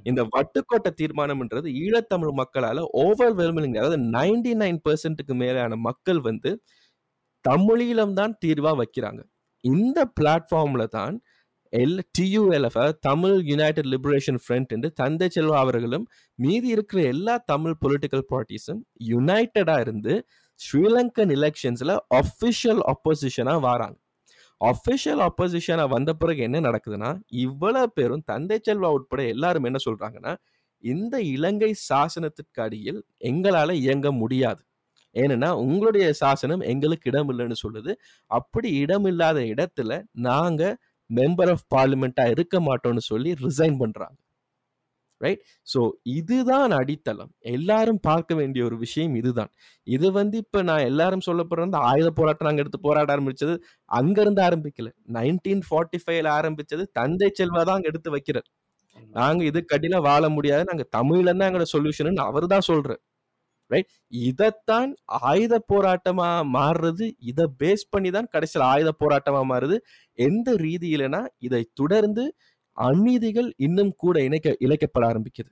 [0.05, 6.51] இந்த வட்டுக்கோட்டை தீர்மானம்ன்றது ஈழத்தமிழ் மக்களால ஓவர்வெல்மிங் அதாவது நைன்டி நைன் பெர்சென்ட்டுக்கு மேலான மக்கள் வந்து
[7.45, 9.21] தமிழீழம் தான் தீர்வா வைக்கிறாங்க.
[9.63, 11.15] இந்த பிளாட்ஃபார்ம்ல தான்
[11.73, 12.77] L TULF
[13.07, 16.05] Tamil United Liberation Front என்று தந்தை செல்வா அவர்களும்
[16.39, 18.79] மீதி இருக்கிற எல்லா தமிழ் பொலிட்டிக்கல் பார்ட்டிஸும்
[19.11, 20.13] யுனைடடா இருந்து
[20.59, 23.97] ஸ்ரீலங்கன் எலெக்ஷன்ஸ்ல அஃபிஷியல் ஆப்போசிஷனா வராங்க.
[24.61, 27.11] அஃபிஷியல் ஆப்போசிஷனா வந்த பிறகு என்ன நடக்குதுன்னா
[27.45, 30.33] இவ்வளவு பேரும் தந்தை செல்வா உட்பட எல்லாரும் என்ன சொல்றாங்கன்னா
[30.83, 34.61] இந்த இலங்கை சாசனத்திற்கு அடியில் எங்களால இயங்க முடியாது.
[35.15, 37.91] ஏன்னா உங்களுடைய சாசனம் எங்களுக்கு இடம் இல்லைன்னு சொல்லுது.
[38.31, 39.91] அப்படி இடம் இல்லாத இடத்துல
[40.29, 40.61] நாங்க
[41.09, 44.17] மெம்பர் ஆஃப் பார்லிமெண்டா இருக்க மாட்டோம்னு சொல்லி ரிசைன் பண்றாங்க.
[45.21, 45.79] ரைட் ஸோ
[46.17, 47.31] இதுதான் அடித்தளம்.
[47.53, 49.51] எல்லாரும் பார்க்க வேண்டிய ஒரு விஷயம் இதுதான்.
[49.87, 53.55] இது வந்து இப்ப நான் எல்லாரும் சொல்ல வந்து ஆயுத போராட்டம் நாங்க எடுத்து போராட ஆரம்பிச்சது
[53.91, 54.89] அங்கிருந்து ஆரம்பிக்கல.
[55.17, 58.47] நைன்டீன் ஃபார்ட்டி ஃபைவ்ல ஆரம்பிச்சது தந்தை செல்வா தான் அங்க எடுத்து வைக்கிறார்.
[59.15, 60.63] நாங்க இது கட்டில வாழ முடியாது.
[60.71, 62.99] நாங்க தமிழ்ல தான் எங்களோட சொல்யூஷன் அவர் தான் சொல்றாரு.
[63.69, 63.89] ரைட்
[64.27, 64.91] இதைத்தான்
[65.31, 69.77] ஆயுத போராட்டமா மாறுறது இதை பேஸ் பண்ணி தான் கடைசியில் ஆயுத போராட்டமா மாறுது.
[70.19, 72.23] எந்த ரீதியிலனா இதை தொடர்ந்து
[72.77, 75.51] அநீதிகள் இன்னும் கூட இணைக்க இழைக்கப்பட ஆரம்பிக்குது.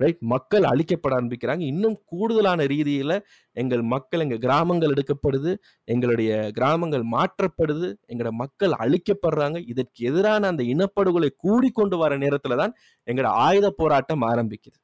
[0.00, 1.62] ரைட் மக்கள் அழிக்கப்பட ஆரம்பிக்கிறாங்க.
[1.72, 3.12] இன்னும் கூடுதலான ரீதியில
[3.56, 5.50] எங்கள் மக்கள் எங்க கிராமங்கள் எடுக்கப்படுது
[5.88, 9.58] எங்களுடைய கிராமங்கள் மாற்றப்படுது எங்களோட மக்கள் அழிக்கப்படுறாங்க.
[9.72, 12.74] இதற்கு எதிரான அந்த இனப்படுகொலை கூடிக்கொண்டு வர நேரத்துல தான்
[13.06, 14.78] எங்களோட ஆயுத போராட்டம் ஆரம்பிக்குது.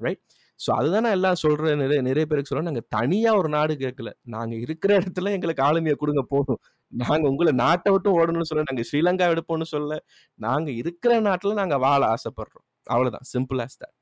[0.00, 0.22] ரைட்
[0.60, 1.76] ஸோ அதுதான் நான் எல்லாம் சொல்றேன்.
[1.76, 2.68] நிறைய நிறைய பேருக்கு சொல்றேன்.
[2.70, 4.10] நாங்க தனியா ஒரு நாடு கேட்கல.
[4.34, 6.60] நாங்க இருக்கிற இடத்துல எங்களுக்கு ஆளுமையை கொடுங்க போதும்.
[6.92, 9.98] நாங்க உங்களை நாட்டை விட்டு ஓடணும்னு சொல்ல நாங்க ஸ்ரீலங்கா எடுப்போம்னு சொல்ல
[10.40, 12.66] நாங்க இருக்கிற நாட்டுல நாங்க வாழ ஆசைப்படுறோம்.
[12.86, 13.26] அவ்வளவுதான்.
[13.34, 13.96] சிம்பிள் ஆஸ் தட்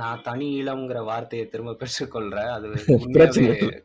[0.00, 2.50] நான் தனி ஈழம்ங்கிற வார்த்தையை திரும்ப பெற்றுக்கொள்றேன்.
[2.56, 2.68] அது.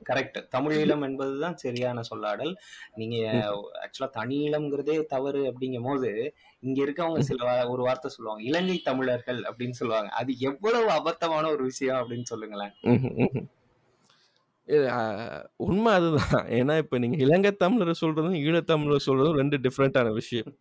[0.09, 2.53] கரெக்ட் தமிழ் ஈழம் என்பதுதான் சரியான சொல்லாடல்.
[2.95, 3.17] நீங்க
[3.83, 6.11] ஆக்சுவலா தனி ஈழம்ங்கிறதே தவறு அப்படிங்கும் போது
[6.59, 10.09] இங்க இருக்கவங்க சில ஒரு வார்த்தை சொல்லுவாங்க இலங்கை தமிழர்கள் அப்படின்னு சொல்லுவாங்க.
[10.09, 12.73] அது எவ்வளவு அபத்தமான ஒரு விஷயம் அப்படின்னு சொல்லுங்களேன்.
[15.55, 16.45] உண்மை அதுதான்.
[16.57, 20.51] ஏன்னா இப்ப நீங்க இலங்கை தமிழர் சொல்றதும் ஈழத்தமிழர் சொல்றதும் ரெண்டு டிஃப்ரெண்டான விஷயம்.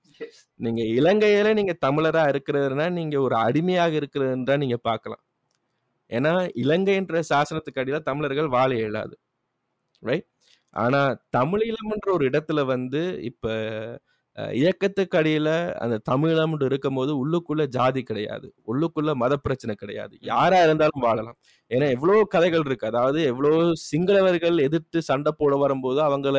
[0.57, 5.23] நீங்க இலங்கையில நீங்க தமிழரா இருக்கிறதுனா நீங்க ஒரு அடிமையாக இருக்கிறதுன்றா நீங்க பார்க்கலாம்.
[6.13, 6.33] ஏன்னா
[6.63, 9.15] இலங்கைன்ற சாசனத்துக்கு அடியில தமிழர்கள் வாழ இயலாது.
[10.03, 10.29] ரைட்
[10.77, 11.01] ஆனா
[11.37, 13.01] தமிழீழம்ன்ற ஒரு இடத்துல வந்து
[13.31, 13.47] இப்ப
[14.57, 15.49] இயக்கத்துக்கு அடியில
[15.83, 18.47] அந்த தமிழம்னு இருக்கும்போது உள்ளுக்குள்ள ஜாதி கிடையாது.
[18.69, 20.15] உள்ளுக்குள்ள மத பிரச்சனை கிடையாது.
[20.31, 21.37] யாரா இருந்தாலும் வாழலாம்.
[21.71, 22.91] ஏன்னா எவ்வளவு கதைகள் இருக்கு.
[22.93, 26.37] அதாவது எவ்வளவு சிங்களவர்கள் எதிர்த்து சண்டை போட வரும்போது அவங்கள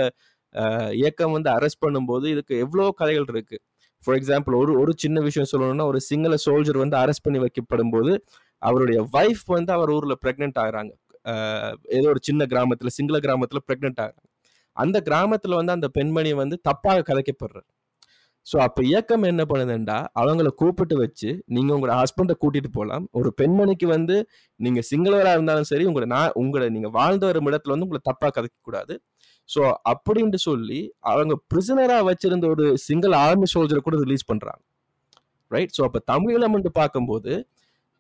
[0.55, 3.57] அஹ், இயக்கம் வந்து அரெஸ்ட் பண்ணும்போது இதுக்கு எவ்வளவு கதைகள் இருக்கு.
[4.03, 8.11] ஃபார் எக்ஸாம்பிள் ஒரு ஒரு சின்ன விஷயம் சொல்லணும்னா ஒரு சிங்கள சோல்ஜர் வந்து அரெஸ்ட் பண்ணி வைக்கப்படும் போது
[8.69, 10.91] அவருடைய வைஃப் வந்து அவர் ஊர்ல பிரெக்னென்ட் ஆகுறாங்க.
[11.97, 14.29] ஏதோ ஒரு சின்ன கிராமத்துல சிங்கள கிராமத்துல பிரெக்னென்ட் ஆகுறாங்க.
[14.77, 17.67] அந்த கிராமத்துல வந்து அந்த பெண்மணி வந்து தப்பாக கதைக்கப்படுறார்.
[18.47, 19.97] ஸோ அப்போ இயக்கம் என்ன பண்ணுதுண்டா?
[20.21, 24.15] அவங்கள கூப்பிட்டு வச்சு நீங்கள் உங்களோட ஹஸ்பண்டை கூட்டிட்டு போகலாம் ஒரு பெண்மணிக்கு வந்து
[24.59, 28.95] நீங்கள் சிங்களவராக இருந்தாலும் சரி உங்களை நான் உங்களை நீங்கள் வாழ்ந்து வரும் இடத்துல வந்து உங்களை தப்பாக கதைக்கக்கூடாது.
[29.49, 29.61] ஸோ
[29.91, 34.61] அப்படின்ட்டு சொல்லி அவங்க பிரிசனராக வச்சிருந்த ஒரு சிங்கிள் ஆர்மி சோல்ஜரை கூட ரிலீஸ் பண்றாங்க.
[35.55, 37.33] ரைட் ஸோ அப்போ தமிழ் வந்து பார்க்கும்போது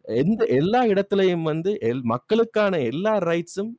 [0.05, 3.71] எந்த எல்லா இடத்துலையும் வந்து எல் மக்களுக்கான எல்லா ரைட்ஸும்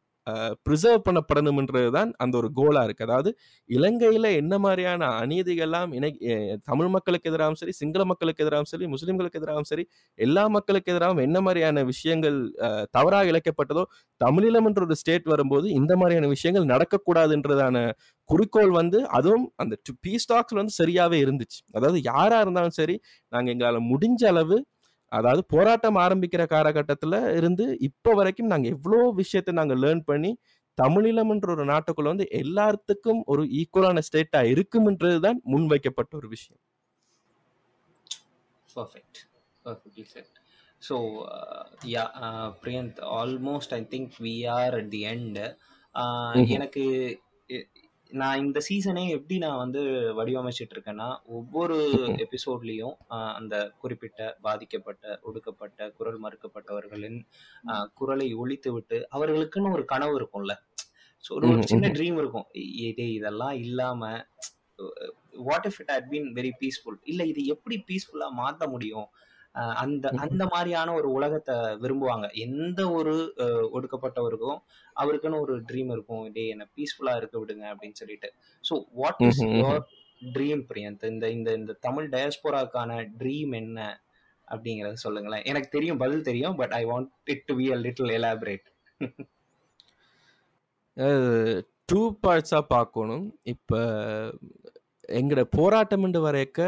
[0.67, 3.31] ப்ரிசர்வ் பண்ணப்படணும்ன்றது தான் அந்த ஒரு கோலாக இருக்குது அதாவது
[3.71, 6.11] இலங்கையில் என்ன மாதிரியான அநீதிகள்லாம் இணை
[6.63, 9.85] தமிழ் மக்களுக்கு எதிராகவும் சரி சிங்கள மக்களுக்கு எதிராகவும் சரி முஸ்லீம்களுக்கு எதிராகவும் சரி
[10.19, 12.39] எல்லா மக்களுக்கு எதிராகவும் என்ன மாதிரியான விஷயங்கள்
[12.91, 13.85] தவறாக இழைக்கப்பட்டதோ
[14.21, 17.87] தமிழீழம் என்ற ஒரு ஸ்டேட் வரும்போது இந்த மாதிரியான விஷயங்கள் நடக்கக்கூடாதுன்றதான
[18.31, 21.59] குறிக்கோள் வந்து அதுவும் அந்த பீஸ் டாக்ஸ் வந்து சரியாவே இருந்துச்சு.
[21.73, 22.97] அதாவது யாரா இருந்தாலும் சரி
[23.33, 24.57] நாங்க எங்களால் முடிஞ்ச அளவு
[25.15, 30.31] அதாவது போராட்டம் ஆரம்பிக்கிற காலகட்டத்தில் இருந்து இப்போ வரைக்கும் நாங்கள் எவ்வளோ விஷயத்தை நாங்கள் லேர்ன் பண்ணி
[30.79, 36.63] தமிழீழம்ன்ற ஒரு நாட்டுக்குள்ள வந்து எல்லாத்துக்கும் ஒரு ஈக்குவலான ஸ்டேட்டா இருக்கும்ன்றது தான் முன்வைக்கப்பட்ட ஒரு விஷயம்
[41.27, 45.37] uh, yeah, uh, Priyanth, almost I think we are at the end.
[45.95, 46.49] Uh, ம்ஹும்.
[46.49, 46.83] எனக்கு
[48.11, 49.81] நான் இந்த சீசனே எப்படி நான் வந்து
[50.15, 51.77] வடிவமைச்சிட்டு இருக்கேன்னா ஒவ்வொரு.
[52.25, 52.95] எபிசோட்லயும்
[53.33, 57.19] அந்த குறிப்பிட்ட பாதிக்கப்பட்ட ஒடுக்கப்பட்ட குரல் மறுக்கப்பட்டவர்களின்
[57.95, 60.55] குரலை ஒழித்து விட்டு அவர்களுக்குன்னு ஒரு கனவு இருக்கும்ல
[61.25, 61.51] ஸோ ஒரு.
[61.65, 61.89] சின்ன.
[61.89, 62.49] ட்ரீம் இருக்கும்
[62.83, 64.01] இதே இதெல்லாம் இல்லாம
[65.45, 69.09] what if it had been very peaceful இல்ல இது எப்படி பீஸ்ஃபுல்லா மாத்த முடியும்
[69.83, 70.11] அந்த.
[70.25, 72.27] அந்த மாதிரியான ஒரு உலகத்தை விரும்புவாங்க.
[72.47, 73.15] எந்த ஒரு
[73.77, 74.61] ஒடுக்கப்பட்டவருக்கும்
[75.03, 76.25] அவருக்குன்னு ஒரு ட்ரீம் இருக்கும்.
[76.37, 78.31] டே என்ன பீஸ்ஃபுல்லா இருக்க விடுங்க அப்படின்னு சொல்லிட்டு.
[78.65, 79.43] So what is.
[79.61, 79.85] Your
[80.37, 82.91] dream Priyanth இந்த இந்த இந்த தமிழ் டயஸ்போராக்கான
[83.21, 83.79] ட்ரீம் என்ன?
[84.49, 85.45] அப்படிங்கறத சொல்லுங்களேன்.
[85.51, 88.67] எனக்கு தெரியும் பதில் தெரியும் but I want it to be a little elaborate
[91.91, 93.25] two பார்ட்ஸாக பார்க்கணும்.
[93.53, 93.81] இப்போ
[95.19, 96.61] எங்களோட போராட்டம்னு வரைக்க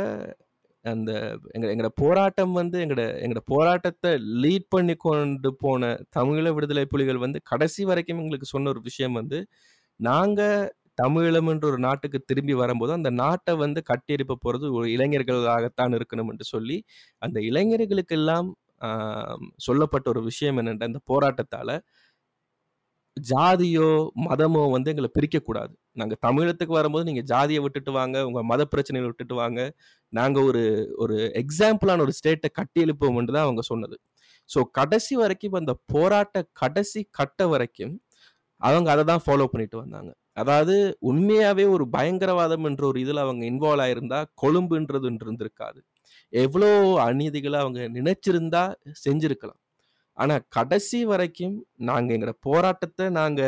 [0.87, 1.11] அந்த
[1.53, 4.11] எங்க எங்களோட போராட்டம் வந்து எங்களோட எங்களோட போராட்டத்தை
[4.43, 9.41] லீட் பண்ணி கொண்டு போன தமிழீழ விடுதலை புலிகள் வந்து கடைசி வரைக்கும் எங்களுக்கு சொன்ன ஒரு விஷயம் வந்து
[10.01, 10.67] நாங்கள்
[11.03, 16.45] தமிழீழம் என்ற ஒரு நாட்டுக்கு திரும்பி வரும்போது அந்த நாட்டை வந்து கட்டியெழுப்ப போகிறது ஒரு இளைஞர்களாகத்தான் இருக்கணும் என்று
[16.45, 16.77] சொல்லி
[17.23, 18.49] அந்த இளைஞர்களுக்கெல்லாம்
[19.57, 21.75] சொல்லப்பட்ட ஒரு விஷயம் என்னென்ற அந்த போராட்டத்தால்
[23.17, 23.89] ஜாதியோ
[24.27, 25.73] மதமோ வந்து எங்களை பிரிக்கக்கூடாது.
[26.01, 29.61] நாங்கள் தமிழத்துக்கு வரும்போது நீங்கள் ஜாதியை விட்டுட்டு வாங்க உங்கள் மத பிரச்சனைகளை விட்டுட்டு வாங்க.
[30.13, 30.65] நாங்கள் ஒரு
[31.05, 33.97] ஒரு எக்ஸாம்பிளான ஒரு ஸ்டேட்டை கட்டி எழுப்போம்னு தான் அவங்க சொன்னது.
[34.51, 37.95] ஸோ கடைசி வரைக்கும் அந்த போராட்ட கடைசி கட்ட வரைக்கும்
[38.61, 40.11] அவங்க அதை தான் ஃபாலோ பண்ணிட்டு வந்தாங்க.
[40.43, 40.75] அதாவது
[41.11, 45.79] உண்மையாவே ஒரு பயங்கரவாதம் என்ற ஒரு இதில் அவங்க இன்வால்வ் ஆயிருந்தா கொழும்புன்றது ஒன்று இருந்திருக்காது.
[46.33, 46.71] எவ்வளோ
[47.09, 48.63] அநீதிகளை அவங்க நினைச்சிருந்தா
[49.07, 49.61] செஞ்சிருக்கலாம்.
[50.17, 53.43] ஆனா கடைசி வரைக்கும் நாங்க எங்களோட போராட்டத்தை நாங்க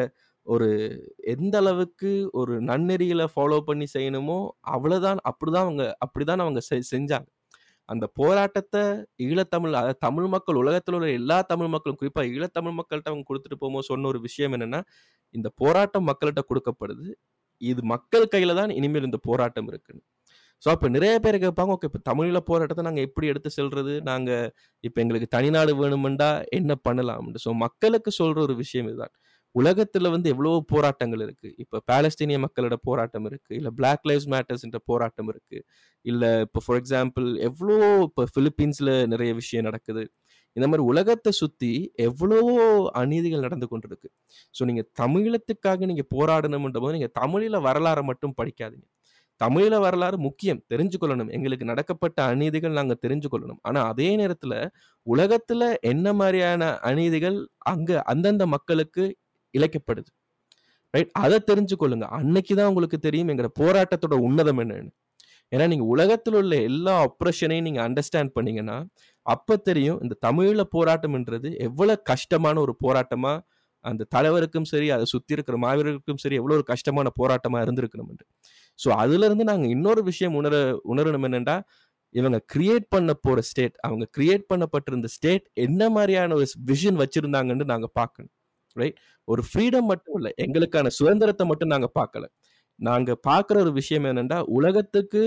[0.46, 0.68] ஒரு
[1.16, 5.16] எந்த அளவுக்கு ஒரு நன்னெறியில் ஃபாலோ பண்ணி செய்யணுமோ அவ்வளவுதான்.
[5.16, 7.26] அப்படிதான் அவங்க அப்படிதான் அவங்க செ- செஞ்சாங்க.
[7.88, 8.82] அந்த போராட்டத்தை
[9.22, 13.82] ஈழத்தமிழ் அதாவது தமிழ் மக்கள் உலகத்தில் உள்ள எல்லா தமிழ் மக்களும் குறிப்பாக ஈழத்தமிழ் மக்கள்கிட்ட அவங்க கொடுத்துட்டு போகும்போது
[13.82, 14.80] சொன்ன ஒரு விஷயம் என்னன்னா
[15.34, 17.08] இந்த போராட்டம் மக்கள்கிட்ட கொடுக்கப்படுது.
[17.62, 20.02] இது மக்கள் கையில தான் இனிமேல் இந்த போராட்டம் இருக்குன்னு.
[20.62, 24.48] ஸோ அப்போ நிறைய பேர் கேட்பாங்க ஓகே இப்போ தமிழில் போராட்டத்தை நாங்கள் எப்படி எடுத்து செல்வது நாங்கள்
[24.84, 29.14] இப்போ எங்களுக்கு தனிநாடு வேணுமெண்டா என்ன பண்ணலாம்னு ஸோ மக்களுக்கு சொல்கிற ஒரு விஷயம் இதுதான்.
[29.54, 35.30] உலகத்தில் வந்து எவ்வளவோ போராட்டங்கள் இருக்குது இப்போ பாலஸ்தீனிய மக்களோட போராட்டம் இருக்குது இல்லை பிளாக் லைவ்ஸ் மேட்டர்ஸ்ன்ற போராட்டம்
[35.32, 35.62] இருக்குது
[36.04, 37.76] இல்லை இப்போ ஃபார் எக்ஸாம்பிள் எவ்வளோ
[38.08, 40.02] இப்போ ஃபிலிப்பீன்ஸில் நிறைய விஷயம் நடக்குது.
[40.56, 41.72] இந்த மாதிரி உலகத்தை சுற்றி
[42.08, 42.54] எவ்வளவோ
[43.00, 44.08] அநீதிகள் நடந்து கொண்டிருக்கு.
[44.54, 48.86] ஸோ நீங்கள் தமிழத்துக்காக நீங்கள் போராடணும்ன்ற போது நீங்கள் தமிழில் வரலாறை மட்டும் படிக்காதீங்க.
[49.40, 50.60] தமிழ வரலாறு முக்கியம்.
[50.72, 51.30] தெரிஞ்சுக்கொள்ளணும்.
[51.36, 53.60] எங்களுக்கு நடக்கப்பட்ட அநீதிகள் நாங்கள் தெரிஞ்சுக்கொள்ளணும்.
[53.62, 54.58] ஆனால் அதே நேரத்தில்
[55.06, 57.38] உலகத்தில் என்ன மாதிரியான அநீதிகள்
[57.72, 59.04] அங்கே அந்தந்த மக்களுக்கு
[59.54, 60.10] இழைக்கப்படுது.
[60.94, 61.12] ரைட்?
[61.24, 62.06] அதை தெரிஞ்சுக்கொள்ளுங்க.
[62.18, 64.92] அன்னைக்கு தான் உங்களுக்கு தெரியும் எங்களோட போராட்டத்தோட உன்னதம் என்னன்னு.
[65.52, 68.78] ஏன்னா நீங்கள் உலகத்தில் உள்ள எல்லா ஆப்ரேஷனையும் நீங்கள் அண்டர்ஸ்டாண்ட் பண்ணீங்கன்னா
[69.26, 73.38] அப்போ தெரியும் இந்த தமிழில் போராட்டம்ன்றது எவ்வளோ கஷ்டமான ஒரு போராட்டமாக
[73.90, 78.24] அந்த தலைவருக்கும் சரி அதை சுற்றி இருக்கிற மாவீரருக்கும் சரி எவ்வளோ ஒரு கஷ்டமான போராட்டமாக இருந்திருக்கணும்
[78.78, 80.56] ஸோ அதுலேருந்து நாங்கள் இன்னொரு விஷயம் உணர
[80.92, 81.56] உணரணும் என்னென்னா
[82.14, 87.92] இவங்க கிரியேட் பண்ண போகிற ஸ்டேட் அவங்க கிரியேட் பண்ணப்பட்டிருந்த ஸ்டேட் என்ன மாதிரியான ஒரு விஷன் வச்சுருந்தாங்கன்னு நாங்கள்
[87.94, 88.32] பார்க்கணும்.
[88.76, 92.24] ரைட் ஒரு ஃப்ரீடம் மட்டும் இல்லை எங்களுக்கான சுதந்திரத்தை மட்டும் நாங்கள் பார்க்கல.
[92.80, 95.22] நாங்கள் பார்க்குற ஒரு விஷயம் என்னென்னா உலகத்துக்கு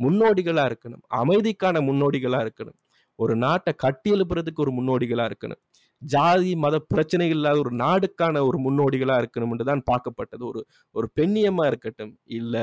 [0.00, 1.02] முன்னோடிகளாக இருக்கணும்.
[1.22, 2.78] அமைதிக்கான முன்னோடிகளாக இருக்கணும்.
[3.18, 5.60] ஒரு நாட்டை கட்டி எழுப்புறதுக்கு ஒரு முன்னோடிகளாக இருக்கணும்.
[6.02, 10.42] ஜாதி மத பிரச்சனைகள் இல்லாத ஒரு நாடுக்கான ஒரு முன்னோடிகளா இருக்கணும்னு தான் பார்க்கப்பட்டது.
[10.50, 10.60] ஒரு
[10.94, 12.56] ஒரு பெண்ணியமா இருக்கட்டும் இல்ல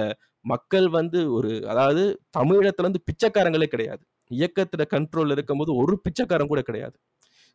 [0.46, 2.04] மக்கள் வந்து ஒரு அதாவது
[2.38, 4.04] தமிழத்துல இருந்து பிச்சைக்காரங்களே கிடையாது.
[4.32, 6.96] இயக்கத்துல கண்ட்ரோல் இருக்கும்போது ஒரு பிச்சைக்காரன் கூட கிடையாது.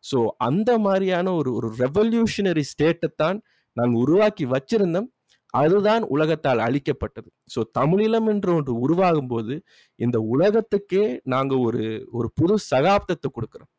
[0.03, 0.17] ஸோ
[0.47, 3.37] அந்த மாதிரியான ஒரு ஒரு ரெவல்யூஷனரி ஸ்டேட்டை தான்
[3.77, 5.09] நாங்கள் உருவாக்கி வச்சிருந்தோம்
[5.53, 7.29] அதுதான் உலகத்தால் அழிக்கப்பட்டது.
[7.53, 9.55] ஸோ தமிழீழம் என்று ஒன்று உருவாகும் போது
[9.99, 11.03] இந்த உலகத்துக்கே
[11.33, 13.71] நாங்கள் ஒரு ஒரு புது சகாப்தத்தை கொடுக்குறோம்.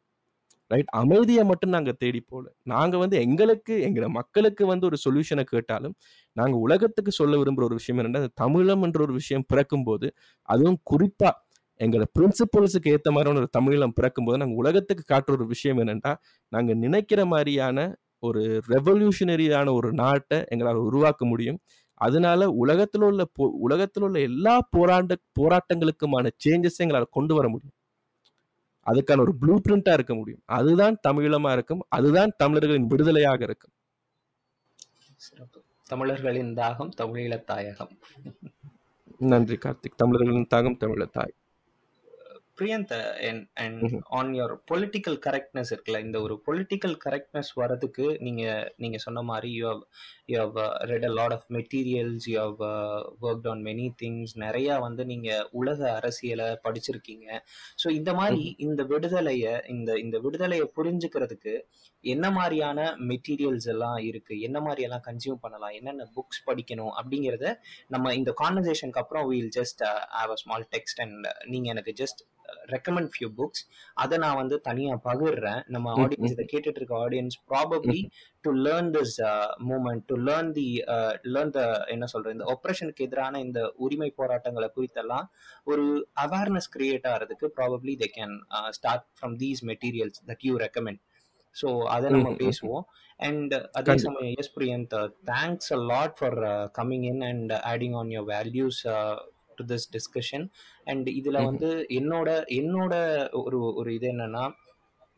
[0.75, 5.95] ரைட் அமைதியை மட்டும் நாங்கள் தேடி போல நாங்கள் வந்து எங்களுக்கு எங்களை மக்களுக்கு வந்து ஒரு சொல்யூஷனை கேட்டாலும்
[6.37, 10.09] நாங்கள் உலகத்துக்கு சொல்ல விரும்புகிற ஒரு விஷயம் என்னென்னா தமிழம் என்ற ஒரு விஷயம் பிறக்கும் போது
[10.49, 11.35] அதுவும் குறிப்பாக
[11.81, 16.13] எங்களோட பிரின்சிபல்ஸுக்கு ஏற்ற மாதிரியான ஒரு தமிழம் பிறக்கும் போது நாங்கள் உலகத்துக்கு காட்டுற ஒரு விஷயம் என்னென்னா
[16.53, 17.79] நாங்கள் நினைக்கிற மாதிரியான
[18.23, 21.59] ஒரு ரெவல்யூஷனரியான ஒரு நாட்டை எங்களால் உருவாக்க முடியும்.
[22.01, 27.75] அதனால உலகத்தில் உள்ள போ உலகத்தில் உள்ள எல்லா போராண்ட போராட்டங்களுக்குமான சேஞ்சஸ் எங்களால் கொண்டு வர முடியும்.
[28.87, 30.43] அதுக்கான ஒரு ப்ளூ பிரிண்டா இருக்க முடியும்.
[30.45, 31.87] அதுதான் தமிழமா இருக்கும்.
[31.89, 33.73] அதுதான் தமிழர்களின் விடுதலையாக இருக்கும்.
[35.87, 37.99] தமிழர்களின் தாகம் தமிழீழ தாயகம்.
[39.19, 39.97] நன்றி கார்த்திக்.
[39.97, 41.35] தமிழர்களின் தாகம் தமிழ தாய்.
[42.59, 42.93] Priyanth
[43.29, 43.81] and and.
[44.11, 48.45] On your political correctness இருக்குல்ல இந்த ஒரு பொலிட்டிக்கல் கரெக்ட்னஸ் வரதுக்கு நீங்க
[48.77, 49.83] நீங்க சொன்ன மாதிரி you have
[50.27, 52.63] you have read a lot of materials you have
[53.23, 57.29] worked on many things நிறைய வந்து நீங்க உலக அரசியலை படிச்சிருக்கீங்க
[57.83, 61.55] ஸோ இந்த மாதிரி இந்த விடுதலையை இந்த இந்த விடுதலையை புரிஞ்சுக்கிறதுக்கு
[62.13, 64.35] என்ன மாதிரியான மெட்டீரியல்ஸ் எல்லாம் இருக்கு?
[64.49, 65.75] என்ன மாதிரி எல்லாம் கன்சியூம் பண்ணலாம்?
[65.79, 66.93] என்னென்ன புக்ஸ் படிக்கணும்?
[67.01, 67.49] அப்படிங்கிறத
[67.95, 69.83] நம்ம இந்த கான்வர்சேஷனுக்கு அப்புறம் we'll just
[70.19, 72.23] have a small text and நீங்க எனக்கு ஜஸ்ட்
[72.73, 73.63] ரெக்கமெண்ட் ஃபியூ புக்ஸ்
[74.03, 75.61] அதை நான் வந்து தனியா பகிர்றேன்.
[75.75, 76.33] நம்ம ஆடியன்ஸ்.
[76.35, 78.01] இதை கேட்டுட்டு இருக்க audience probably
[78.45, 79.15] to learn this
[79.71, 80.67] moment to learn the
[81.35, 81.63] learn the
[81.95, 85.27] என்ன சொல்றது இந்த ஒப்ரேஷனுக்கு எதிரான இந்த உரிமை போராட்டங்களை குறித்தெல்லாம்
[85.73, 85.87] ஒரு
[86.27, 88.37] அவேர்னஸ் கிரியேட் ஆகிறதுக்கு probably they can
[88.79, 91.03] start from these materials that you recommend
[91.57, 92.33] so அதை நம்ம.
[92.41, 92.85] பேசுவோம்
[93.21, 93.95] அண்ட் அதே.
[94.05, 94.95] சமயம் yes Priyanth
[95.31, 96.39] thanks a lot for
[96.77, 98.81] coming in and adding on your values
[99.59, 100.47] to this discussion
[100.87, 101.37] and இதுல.
[101.47, 102.29] வந்து என்னோட
[102.59, 102.95] என்னோட
[103.43, 104.45] ஒரு ஒரு இது என்னன்னா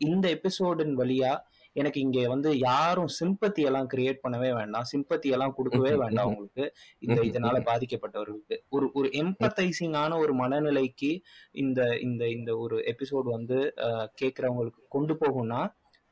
[0.00, 1.30] இந்த எபிசோடின் வழியா
[1.76, 6.34] எனக்கு இங்க வந்து யாரும் சிம்பத்தி எல்லாம் கிரியேட் பண்ணவே வேண்டாம் சிம்பத்தி எல்லாம் கொடுக்கவே வேண்டாம் ம்ஹும்.
[6.34, 6.64] உங்களுக்கு
[7.02, 7.56] இந்த இதனால.
[7.66, 11.10] பாதிக்கப்பட்டவர்களுக்கு ஒரு ஒரு எம்பத்தைசிங்கான ஒரு மனநிலைக்கு
[11.56, 15.60] இந்த இந்த இந்த ஒரு எபிசோடு வந்து அஹ், கேட்கறவங்களுக்கு கொண்டு போகும்னா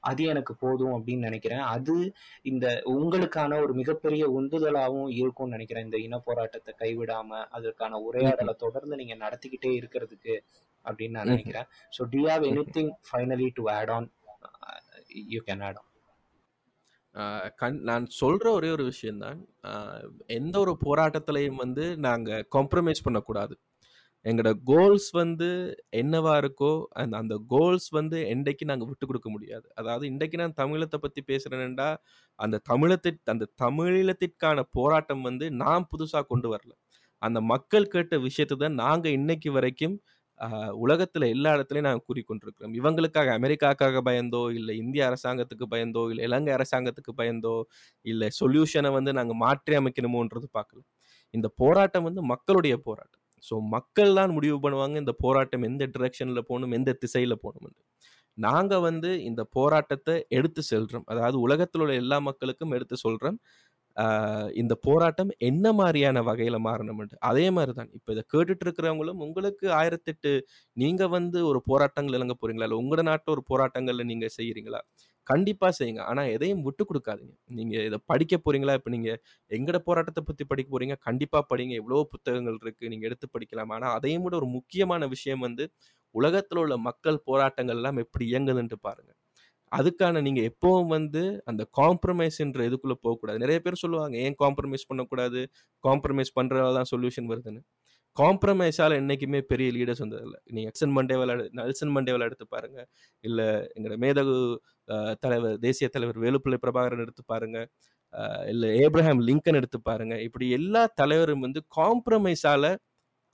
[0.05, 1.63] அது எனக்கு போதும் அப்படின்னு நினைக்கிறேன்.
[1.75, 1.95] அது
[2.43, 5.85] இந்த உங்களுக்கான ஒரு மிகப்பெரிய உந்துதலாகவும் இருக்கும்னு நினைக்கிறேன்.
[5.85, 10.37] இந்த இன போராட்டத்தை கைவிடாம அதற்கான உரையாடலை தொடர்ந்து நீங்க நடத்திக்கிட்டே இருக்கிறதுக்கு
[10.87, 11.27] அப்படின்னு நான்.
[11.27, 11.69] நினைக்கிறேன்.
[11.97, 12.45] So do have
[12.77, 14.09] anything finally to add on
[15.35, 15.91] you can add on
[17.55, 20.07] கண் நான் சொல்ற ஒரே ஒரு விஷயம்தான் ஆஹ்
[20.39, 23.55] எந்த ஒரு போராட்டத்திலையும் வந்து நாங்க காம்ப்ரமைஸ் பண்ணக்கூடாது.
[24.25, 25.49] எங்களோட கோல்ஸ் வந்து
[26.01, 26.71] என்னவா இருக்கோ
[27.01, 29.67] அந்த அந்த கோல்ஸ் வந்து என்றைக்கு நாங்கள் விட்டு கொடுக்க முடியாது.
[29.81, 31.89] அதாவது இன்றைக்கு நான் தமிழத்தை பற்றி பேசுகிறேன்டா
[32.39, 36.73] அந்த தமிழத்திற்கு அந்த தமிழீழத்திற்கான போராட்டம் வந்து நான் புதுசாக கொண்டு வரல.
[37.23, 39.97] அந்த மக்கள் கேட்ட விஷயத்தை தான் நாங்கள் இன்னைக்கு வரைக்கும்
[40.85, 47.13] உலகத்தில் எல்லா இடத்துலையும் நாங்கள் கூறிக்கொண்டிருக்கிறோம் இவங்களுக்காக அமெரிக்காக்காக பயந்தோ இல்லை இந்திய அரசாங்கத்துக்கு பயந்தோ இல்லை இலங்கை அரசாங்கத்துக்கு
[47.21, 47.57] பயந்தோ
[48.05, 50.83] இல்லை சொல்யூஷனை வந்து நாங்கள் மாற்றி அமைக்கணுமோன்றது பார்க்கல
[51.35, 53.24] இந்த போராட்டம் வந்து மக்களுடைய போராட்டம்.
[53.45, 57.79] ஸோ மக்கள் தான் முடிவு பண்ணுவாங்க இந்த போராட்டம் எந்த டிரெக்ஷனில் போகணும் எந்த திசையில் போகணும்னு.
[58.39, 63.39] நாங்கள் வந்து இந்த போராட்டத்தை எடுத்து செல்கிறோம் அதாவது உலகத்தில் உள்ள எல்லா மக்களுக்கும் எடுத்து சொல்கிறோம்
[64.55, 70.33] இந்த போராட்டம் என்ன மாதிரியான வகையில் மாறணும்னு அதே மாதிரி தான் இப்போ இதை கேட்டுட்டு இருக்கிறவங்களும் உங்களுக்கு ஆயிரத்தெட்டு
[70.77, 74.81] நீங்கள் வந்து ஒரு போராட்டங்கள் இறங்க போகிறீங்களா இல்லை உங்களோட நாட்டில் ஒரு போராட்டங்களில் நீங்கள் செய்கிறீங்களா
[75.31, 76.03] கண்டிப்பாக செய்யுங்க.
[76.11, 77.35] ஆனால் எதையும் விட்டு கொடுக்காதீங்க.
[77.59, 79.19] நீங்கள் இதை படிக்க போகிறீங்களா இப்போ நீங்கள்
[79.59, 81.75] எங்கட போராட்டத்தை பற்றி படிக்க போகிறீங்க கண்டிப்பாக படிங்க.
[81.83, 83.73] எவ்வளோ புத்தகங்கள் இருக்குது நீங்கள் எடுத்து படிக்கலாம்.
[83.77, 85.67] ஆனால் அதையும் விட ஒரு முக்கியமான விஷயம் வந்து
[86.15, 89.19] உலகத்தில் உள்ள மக்கள் போராட்டங்கள் எல்லாம் எப்படி இயங்குதுன்ட்டு பாருங்கள்
[89.73, 93.39] அதுக்கான நீங்கள் எப்போவும் வந்து அந்த காம்ப்ரமைஸ்ன்ற இதுக்குள்ளே போகக்கூடாது.
[93.45, 95.41] நிறைய பேர் சொல்லுவாங்க ஏன் காம்ப்ரமைஸ் பண்ணக்கூடாது?
[95.87, 97.63] காம்ப்ரமைஸ் பண்ணுறதால தான் சொல்யூஷன் வருதுன்னு.
[98.17, 100.39] காம்ப்ரமைஸால் என்றைக்குமே பெரிய லீடர்ஸ் வந்ததில்லை.
[100.47, 102.81] நீங்கள் நெல்சன் மண்டேவால் நல்சன் மண்டேவால் எடுத்து பாருங்க.
[103.29, 103.47] இல்லை
[103.77, 104.37] எங்களோட மேதகு
[105.25, 107.59] தலைவர் தேசிய தலைவர் வேலுப்பிள்ளை பிரபாகரன் எடுத்து பாருங்க.
[108.53, 110.15] இல்லை ஏப்ரஹாம் லிங்கன் எடுத்து பாருங்க.
[110.27, 112.65] இப்படி எல்லா தலைவரும் வந்து காம்ப்ரமைஸால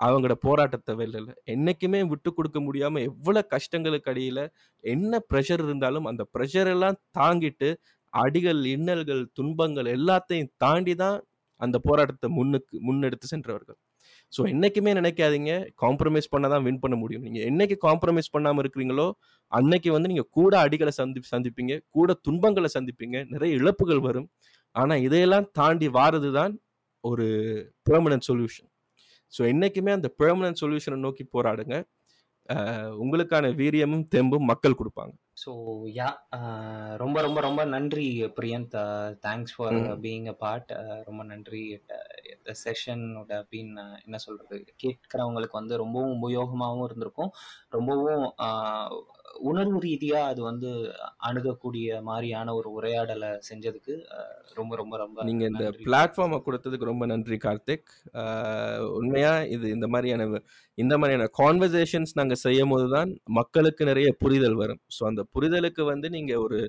[0.01, 1.30] அவங்களோட போராட்டத்தை வெல்லல.
[1.55, 4.40] என்னைக்குமே விட்டு கொடுக்க முடியாம எவ்வளவு கஷ்டங்களுக்கு அடியில
[4.84, 7.68] என்ன ப்ரெஷர் இருந்தாலும் அந்த ப்ரெஷர் எல்லாம் தாங்கிட்டு
[8.12, 11.18] அடிகள் இன்னல்கள் துன்பங்கள் எல்லாத்தையும் தாண்டி தான்
[11.61, 13.78] அந்த போராட்டத்தை முன்னுக்கு முன்னெடுத்து சென்றவர்கள்.
[14.37, 15.53] ஸோ என்றைக்குமே நினைக்காதீங்க.
[15.83, 17.24] காம்ப்ரமைஸ் பண்ண தான் வின் பண்ண முடியும்.
[17.26, 19.07] நீங்கள் என்னைக்கு காம்ப்ரமைஸ் பண்ணாமல் இருக்கிறீங்களோ
[19.59, 21.76] அன்னைக்கு வந்து நீங்கள் கூட அடிகளை சந்தி சந்திப்பீங்க.
[21.97, 23.16] கூட துன்பங்களை சந்திப்பீங்க.
[23.35, 24.28] நிறைய இழப்புகள் வரும்.
[24.74, 26.53] ஆனால் இதையெல்லாம் தாண்டி வாரது தான்
[27.05, 27.26] ஒரு
[27.89, 28.68] பெர்மனன்ட் சொல்யூஷன்
[29.33, 31.74] ஸோ என்றைக்குமே அந்த பெர்மனன்ட் சொல்யூஷனை நோக்கி போராடுங்க.
[33.03, 35.12] உங்களுக்கான வீரியமும் தெம்பும் மக்கள் கொடுப்பாங்க.
[35.41, 35.51] ஸோ
[35.95, 36.09] யா
[36.97, 38.74] ரொம்ப ரொம்ப ரொம்ப நன்றி Priyanth
[39.20, 40.72] thanks for being a part
[41.05, 41.62] ரொம்ப நன்றி.
[42.62, 47.32] செஷனோட அப்படின்னு என்ன சொல்றது கேட்கிறவங்களுக்கு வந்து ரொம்பவும் உபயோகமாகவும் இருந்திருக்கும்.
[47.70, 48.24] ரொம்பவும்
[49.49, 50.70] உணர்வு ரீதியாக அது வந்து
[51.28, 53.95] அணுகக்கூடிய மாதிரியான ஒரு உரையாடலை செஞ்சதுக்கு
[54.59, 57.88] ரொம்ப ரொம்ப ரொம்ப நீங்கள் இந்த பிளாட்ஃபார்மை கொடுத்ததுக்கு ரொம்ப நன்றி கார்த்திக்.
[58.99, 60.28] உண்மையாக இது இந்த மாதிரியான
[60.84, 63.11] இந்த மாதிரியான கான்வர்சேஷன்ஸ் நாங்கள் செய்யும் போது தான்
[63.41, 64.82] மக்களுக்கு நிறைய புரிதல் வரும்.
[64.99, 66.61] ஸோ அந்த புரிதலுக்கு வந்து நீங்கள் ஒரு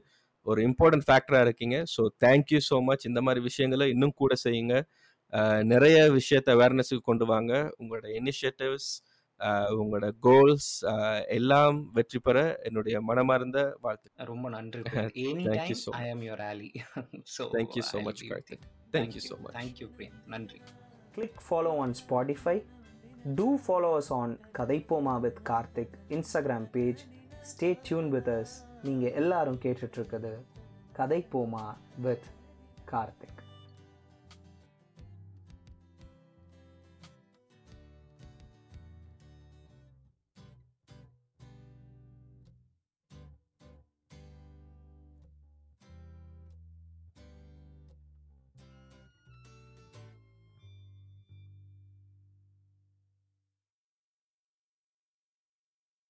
[0.45, 1.77] ஒரு இம்பார்ட்டன்ட் ஃபேக்டராக இருக்கீங்க.
[1.95, 4.75] ஸோ தேங்க்யூ ஸோ மச் இந்த மாதிரி விஷயங்களை இன்னும் கூட செய்யுங்க.
[5.73, 7.53] நிறைய விஷயத்த அவேர்னஸுக்கு கொண்டு வாங்க.
[7.81, 8.91] உங்களோட இனிஷியேட்டிவ்ஸ்
[9.77, 10.69] உங்களோட கோல்ஸ்
[11.37, 12.37] எல்லாம் வெற்றி பெற
[12.67, 14.81] என்னுடைய மனமார்ந்த வாழ்த்து ரொம்ப நன்றி
[15.25, 16.69] any Thank you time so I am your ally
[17.35, 18.61] so Thank you so much, Karthik.
[18.97, 19.55] Thank you so much.
[19.59, 20.61] Thank you Priyan நன்றி
[21.15, 22.57] Click follow on Spotify.
[23.35, 27.01] Do follow us on Kadaipoma with Karthik Instagram page.
[27.51, 28.51] Stay tuned with us.
[28.83, 30.31] நீங்கள் எல்லாரும் கேட்டுட்ருக்குது
[30.95, 31.65] கதைப்போமா
[32.05, 32.27] with
[32.91, 33.40] Karthik